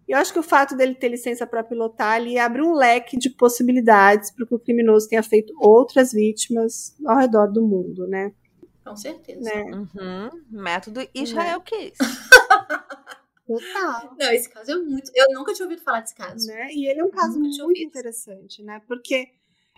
[0.06, 3.16] E eu acho que o fato dele ter licença para pilotar ali abre um leque
[3.16, 8.32] de possibilidades para que o criminoso tenha feito outras vítimas ao redor do mundo, né?
[8.84, 9.40] Com certeza.
[9.40, 9.64] Né?
[9.64, 10.30] Uhum.
[10.50, 11.64] Método Israel né?
[11.64, 11.96] Case.
[13.46, 14.14] Total.
[14.18, 15.10] Não, esse caso é muito.
[15.14, 16.46] Eu nunca tinha ouvido falar desse caso.
[16.46, 16.68] Né?
[16.70, 18.80] E ele é um caso muito interessante, né?
[18.86, 19.28] Porque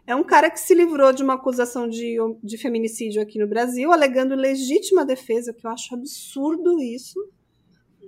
[0.07, 3.91] é um cara que se livrou de uma acusação de, de feminicídio aqui no Brasil,
[3.93, 7.19] alegando legítima defesa, que eu acho absurdo isso.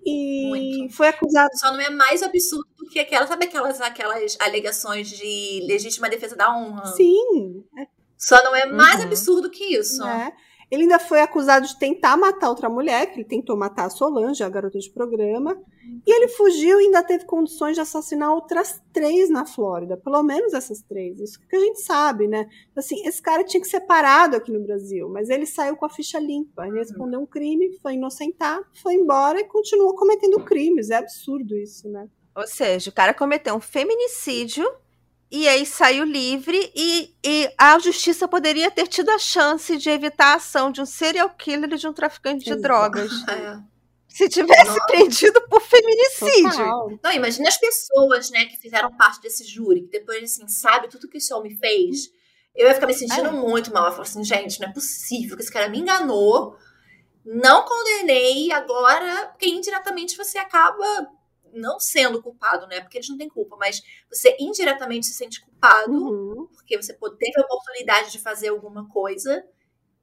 [0.07, 0.95] E Muito.
[0.95, 1.51] foi acusado.
[1.55, 6.37] Só não é mais absurdo do que aquela, sabe aquelas, aquelas alegações de legítima defesa
[6.37, 6.87] da honra?
[6.87, 7.65] Sim.
[8.17, 9.07] Só não é mais uhum.
[9.07, 10.05] absurdo que isso.
[10.05, 10.33] É.
[10.71, 14.45] Ele ainda foi acusado de tentar matar outra mulher, que ele tentou matar a Solange,
[14.45, 15.57] a garota de programa.
[16.07, 19.97] E ele fugiu e ainda teve condições de assassinar outras três na Flórida.
[19.97, 21.21] Pelo menos essas três.
[21.21, 22.49] Isso que a gente sabe, né?
[22.77, 25.91] Assim, esse cara tinha que ser parado aqui no Brasil, mas ele saiu com a
[25.91, 26.67] ficha limpa.
[26.67, 30.91] Ele respondeu um crime, foi inocentar, foi embora e continuou cometendo crimes.
[30.91, 32.09] É absurdo isso, né?
[32.35, 34.65] Ou seja, o cara cometeu um feminicídio
[35.31, 40.33] e aí saiu livre e, e, a justiça poderia ter tido a chance de evitar
[40.33, 43.11] a ação de um serial killer e de um traficante de drogas.
[43.29, 43.78] É.
[44.09, 44.87] Se tivesse Nossa.
[44.87, 46.51] prendido por feminicídio.
[46.51, 46.99] Total.
[47.03, 51.09] Não, imagina as pessoas, né, que fizeram parte desse júri, que depois, assim, sabe tudo
[51.09, 52.11] que esse homem fez.
[52.55, 53.33] Eu ia ficar me sentindo é.
[53.33, 53.87] muito mal.
[53.87, 56.57] Eu falo assim, gente, não é possível que esse cara me enganou.
[57.25, 60.85] Não condenei, agora, porque indiretamente você acaba
[61.53, 62.81] não sendo culpado, né?
[62.81, 66.47] Porque eles não têm culpa, mas você indiretamente se sente culpado, uhum.
[66.53, 69.45] porque você teve a oportunidade de fazer alguma coisa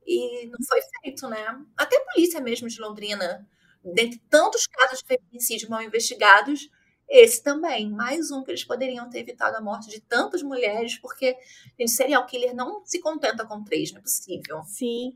[0.05, 1.45] e não foi feito, né?
[1.75, 3.47] Até a polícia mesmo de Londrina,
[3.93, 6.69] dentre tantos casos de feminicídio mal investigados,
[7.07, 11.37] esse também, mais um que eles poderiam ter evitado a morte de tantas mulheres, porque,
[11.79, 14.63] gente, serial killer não se contenta com três, não é possível.
[14.65, 15.15] Sim.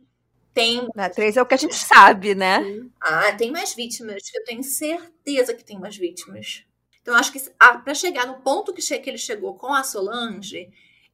[0.53, 0.87] Tem.
[0.95, 2.59] Na três é o que a gente sabe, né?
[3.01, 4.23] Ah, tem mais vítimas.
[4.33, 6.63] Eu tenho certeza que tem mais vítimas.
[7.01, 10.69] Então, acho que ah, para chegar no ponto que, que ele chegou com a Solange,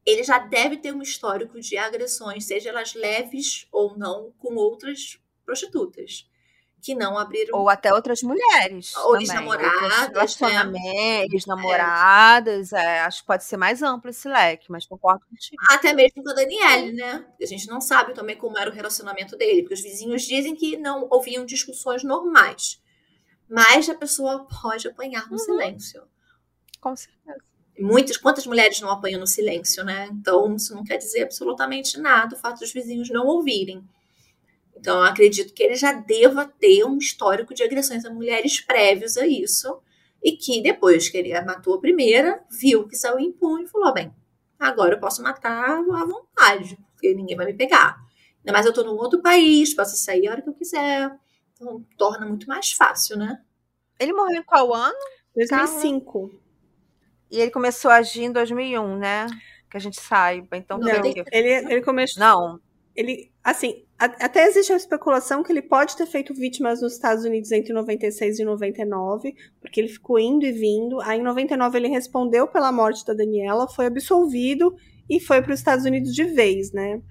[0.05, 5.19] ele já deve ter um histórico de agressões, seja elas leves ou não, com outras
[5.45, 6.27] prostitutas
[6.85, 7.57] que não abriram.
[7.57, 8.95] Ou até outras mulheres.
[8.97, 10.39] Ou ex-namoradas.
[10.71, 11.25] Né?
[11.31, 12.71] Ex-namoradas.
[12.73, 12.99] É.
[12.99, 15.57] acho que pode ser mais amplo esse leque, mas concordo contigo.
[15.67, 17.25] Até mesmo com a Daniele, né?
[17.41, 20.77] A gente não sabe também como era o relacionamento dele, porque os vizinhos dizem que
[20.77, 22.79] não ouviam discussões normais.
[23.49, 25.39] Mas a pessoa pode apanhar no uhum.
[25.39, 26.03] silêncio.
[26.79, 27.43] Com certeza.
[27.79, 30.07] Muitas, quantas mulheres não apanham no silêncio, né?
[30.11, 33.83] Então, isso não quer dizer absolutamente nada o fato dos vizinhos não ouvirem.
[34.75, 39.17] Então, eu acredito que ele já deva ter um histórico de agressões a mulheres prévios
[39.17, 39.81] a isso.
[40.23, 44.13] E que depois que ele matou a primeira, viu que saiu impune e falou: bem,
[44.59, 47.97] agora eu posso matar à vontade, porque ninguém vai me pegar.
[48.39, 51.11] Ainda mais eu estou num outro país, posso sair a hora que eu quiser.
[51.53, 53.39] Então, torna muito mais fácil, né?
[53.99, 54.97] Ele morreu em qual ano?
[55.35, 56.31] 2005.
[57.31, 59.27] E ele começou a agir em 2001, né?
[59.69, 60.57] Que a gente saiba.
[60.57, 60.89] Então, não,
[61.31, 62.19] ele, ele começou.
[62.19, 62.59] Não.
[62.95, 67.51] Ele, assim, até existe a especulação que ele pode ter feito vítimas nos Estados Unidos
[67.51, 70.99] entre 96 e 99, porque ele ficou indo e vindo.
[71.01, 74.75] Aí, em 99, ele respondeu pela morte da Daniela, foi absolvido
[75.09, 77.01] e foi para os Estados Unidos de vez, né?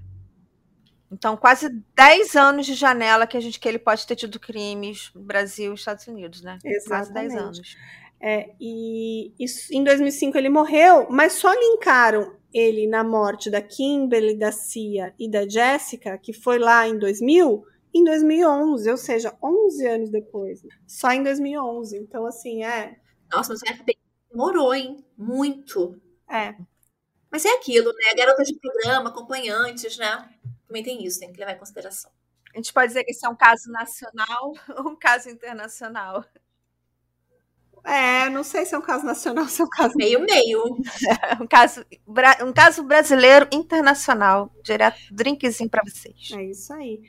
[1.10, 5.10] Então, quase 10 anos de janela que a gente que ele pode ter tido crimes
[5.14, 6.58] no Brasil e Estados Unidos, né?
[6.64, 6.88] Exatamente.
[6.88, 7.76] Quase 10 anos.
[8.20, 14.38] É, e isso, em 2005 ele morreu, mas só linkaram ele na morte da Kimberly,
[14.38, 19.86] da Cia e da Jessica, que foi lá em 2000, em 2011, ou seja, 11
[19.86, 20.62] anos depois.
[20.86, 21.98] Só em 2011.
[21.98, 22.96] Então, assim, é.
[23.32, 23.98] Nossa, mas o FBI
[24.30, 25.04] demorou, hein?
[25.18, 26.00] Muito.
[26.30, 26.54] É.
[27.30, 28.14] Mas é aquilo, né?
[28.16, 30.28] Garotas de programa, acompanhantes, né?
[30.66, 32.10] Também tem isso, tem que levar em consideração.
[32.54, 36.24] A gente pode dizer que esse é um caso nacional ou um caso internacional?
[37.84, 39.94] É, não sei se é um caso nacional ou se é um caso.
[39.96, 40.64] Meio, meio.
[41.06, 41.84] É um caso,
[42.44, 44.50] um caso brasileiro internacional.
[44.64, 46.32] Direto, drinkzinho para vocês.
[46.34, 47.00] É isso aí.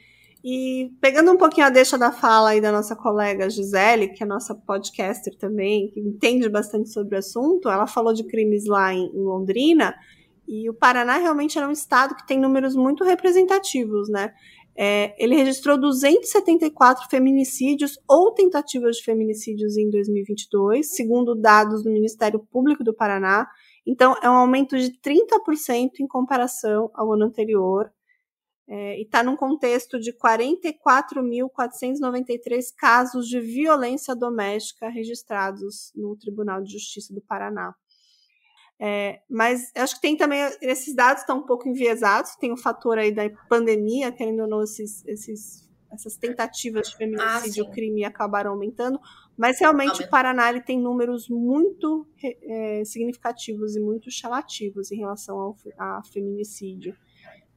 [0.47, 4.27] E pegando um pouquinho a deixa da fala aí da nossa colega Gisele, que é
[4.27, 9.07] nossa podcaster também, que entende bastante sobre o assunto, ela falou de crimes lá em,
[9.07, 9.95] em Londrina,
[10.47, 14.33] e o Paraná realmente era um estado que tem números muito representativos, né?
[14.77, 22.45] É, ele registrou 274 feminicídios ou tentativas de feminicídios em 2022, segundo dados do Ministério
[22.51, 23.47] Público do Paraná.
[23.87, 27.89] Então, é um aumento de 30% em comparação ao ano anterior.
[28.67, 36.71] É, e está num contexto de 44.493 casos de violência doméstica registrados no Tribunal de
[36.71, 37.75] Justiça do Paraná.
[38.79, 42.97] É, mas acho que tem também, esses dados estão um pouco enviesados, tem o fator
[42.97, 48.51] aí da pandemia, querendo ou não, esses, esses, essas tentativas de feminicídio Ah, crime acabaram
[48.51, 48.99] aumentando,
[49.37, 50.07] mas realmente Aumenta.
[50.07, 56.01] o Paraná ele tem números muito é, significativos e muito chamativos em relação ao a
[56.11, 56.95] feminicídio.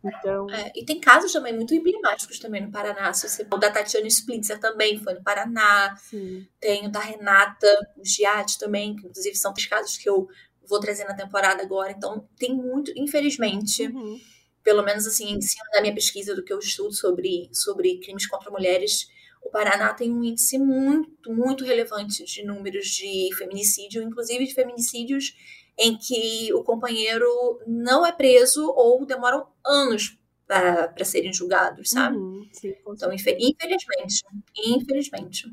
[0.05, 3.13] Então, É, e tem casos também muito emblemáticos também no Paraná.
[3.13, 3.47] Se você...
[3.53, 5.97] O da Tatiana Splitzer também foi no Paraná.
[5.97, 6.47] sim.
[6.61, 7.67] Tem o da Renata
[8.03, 10.29] Giatti também, que inclusive são os casos que eu
[10.69, 11.93] vou trazer na temporada agora.
[11.93, 14.21] Então, tem muito, infelizmente, Uhum.
[14.63, 18.27] pelo menos assim, em cima da minha pesquisa, do que eu estudo sobre, sobre crimes
[18.27, 19.09] contra mulheres,
[19.43, 25.35] o Paraná tem um índice muito, muito relevante de números de feminicídio, inclusive de feminicídios
[25.79, 27.27] em que o companheiro
[27.67, 32.17] não é preso ou demoram anos para serem julgados, sabe?
[32.17, 34.23] Uhum, sim, Então, infe- infelizmente,
[34.57, 35.47] infelizmente.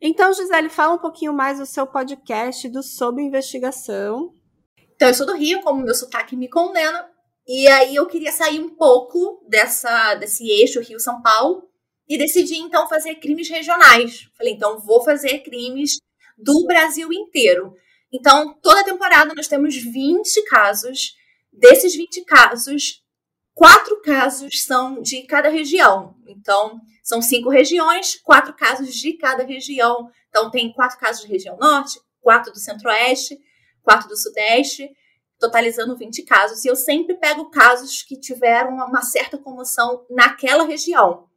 [0.00, 4.32] Então, Gisele, fala um pouquinho mais do seu podcast do Sob Investigação.
[4.96, 7.06] Então, eu sou do Rio, como meu sotaque me condena.
[7.46, 11.68] E aí eu queria sair um pouco dessa, desse eixo Rio-São Paulo
[12.08, 14.28] e decidi, então, fazer crimes regionais.
[14.36, 15.98] Falei, então, vou fazer crimes
[16.36, 17.74] do Brasil inteiro.
[18.12, 21.14] Então, toda temporada nós temos 20 casos.
[21.52, 23.02] Desses 20 casos,
[23.54, 26.14] quatro casos são de cada região.
[26.26, 30.10] Então, são cinco regiões, quatro casos de cada região.
[30.28, 33.38] Então, tem quatro casos de região norte, quatro do centro-oeste,
[33.86, 34.90] quatro do sudeste,
[35.38, 36.64] totalizando 20 casos.
[36.64, 41.28] E eu sempre pego casos que tiveram uma, certa comoção naquela região.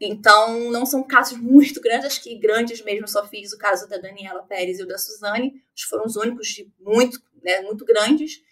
[0.00, 3.98] Então, não são casos muito grandes, acho que grandes mesmo, só fiz o caso da
[3.98, 8.42] Daniela Pérez e o da Suzane, que foram os únicos de muito, né, muito grandes.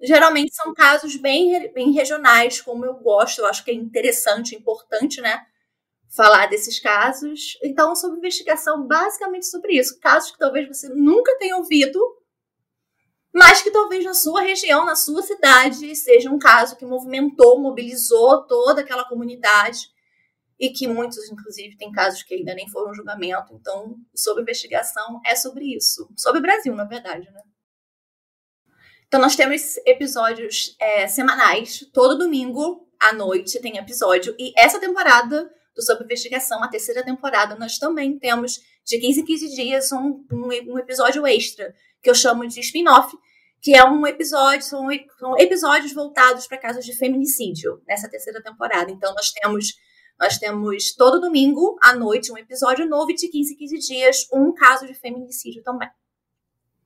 [0.00, 5.20] Geralmente são casos bem, bem regionais, como eu gosto, eu acho que é interessante, importante,
[5.20, 5.46] né,
[6.08, 7.58] falar desses casos.
[7.62, 9.98] Então, sobre investigação, basicamente sobre isso.
[10.00, 12.00] Casos que talvez você nunca tenha ouvido,
[13.32, 18.46] mas que talvez na sua região, na sua cidade, seja um caso que movimentou, mobilizou
[18.46, 19.88] toda aquela comunidade
[20.58, 23.54] e que muitos, inclusive, tem casos que ainda nem foram julgamento.
[23.54, 26.08] Então, sobre investigação é sobre isso.
[26.16, 27.42] Sobre o Brasil, na verdade, né?
[29.06, 31.88] Então, nós temos episódios é, semanais.
[31.94, 34.34] Todo domingo à noite tem episódio.
[34.38, 35.48] E essa temporada
[35.78, 40.24] do Sobre Investigação, a terceira temporada, nós também temos de 15 em 15 dias um,
[40.32, 41.72] um, um episódio extra,
[42.02, 43.16] que eu chamo de spin-off,
[43.62, 44.88] que é um episódio, são,
[45.20, 48.90] são episódios voltados para casos de feminicídio nessa terceira temporada.
[48.90, 49.74] Então, nós temos
[50.20, 54.52] nós temos todo domingo à noite um episódio novo de 15 em 15 dias um
[54.52, 55.88] caso de feminicídio também.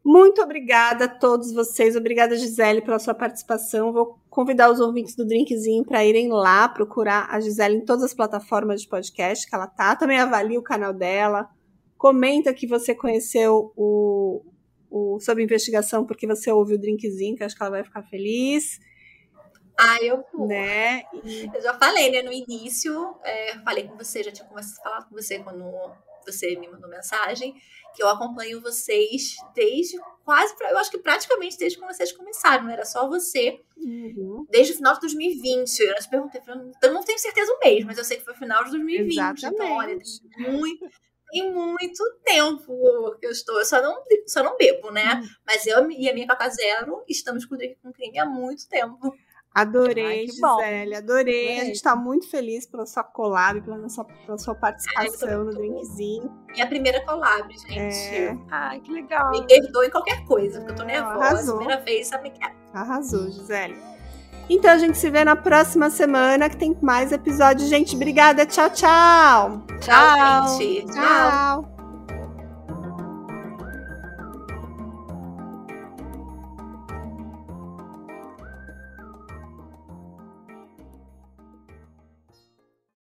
[0.04, 1.96] Muito obrigada a todos vocês.
[1.96, 3.90] Obrigada, Gisele, pela sua participação.
[3.90, 8.14] Vou convidar os ouvintes do Drinkzinho para irem lá procurar a Gisele em todas as
[8.14, 9.94] plataformas de podcast que ela tá.
[9.94, 11.50] Também avalie o canal dela.
[11.98, 14.42] Comenta que você conheceu o,
[14.90, 18.02] o Sobre Investigação porque você ouve o Drinkzinho, que eu acho que ela vai ficar
[18.04, 18.80] feliz.
[19.78, 21.02] Ah, eu Né?
[21.54, 25.14] Eu já falei, né, no início, é, falei com você, já tinha conversado falar com
[25.14, 25.62] você quando
[26.24, 27.54] você me mandou mensagem,
[27.94, 32.70] que eu acompanho vocês desde quase, eu acho que praticamente desde que vocês começaram, não
[32.70, 34.46] era só você, Uhum.
[34.48, 35.80] desde o final de 2020.
[35.80, 36.40] Eu te perguntei,
[36.82, 39.16] eu não tenho certeza o mês, mas eu sei que foi final de 2020.
[39.44, 40.28] Então, olha, Exatamente.
[40.36, 40.86] tem muito,
[41.32, 45.20] tem muito tempo que eu estou, eu só não, só não bebo, né?
[45.46, 49.12] Mas eu e a minha Caca Zero estamos com o Crime há muito tempo.
[49.54, 50.58] Adorei, Ai, bom.
[50.58, 51.60] Gisele, adorei.
[51.60, 56.32] A gente tá muito feliz pela sua collab, pela sua, pela sua participação no drinkzinho.
[56.52, 57.76] Minha primeira collab, gente.
[57.78, 58.36] É.
[58.50, 59.30] Ai, que legal.
[59.30, 61.24] Me perdoem qualquer coisa, porque eu tô nervosa.
[61.24, 61.56] arrasou.
[61.58, 62.52] Primeira vez, sabe o que é?
[62.72, 63.76] Arrasou, Gisele.
[64.48, 67.66] Então a gente se vê na próxima semana que tem mais episódio.
[67.66, 68.44] Gente, obrigada.
[68.46, 69.62] Tchau, tchau.
[69.80, 70.86] Tchau, gente.
[70.86, 70.94] Tchau.
[70.94, 71.71] Tchau.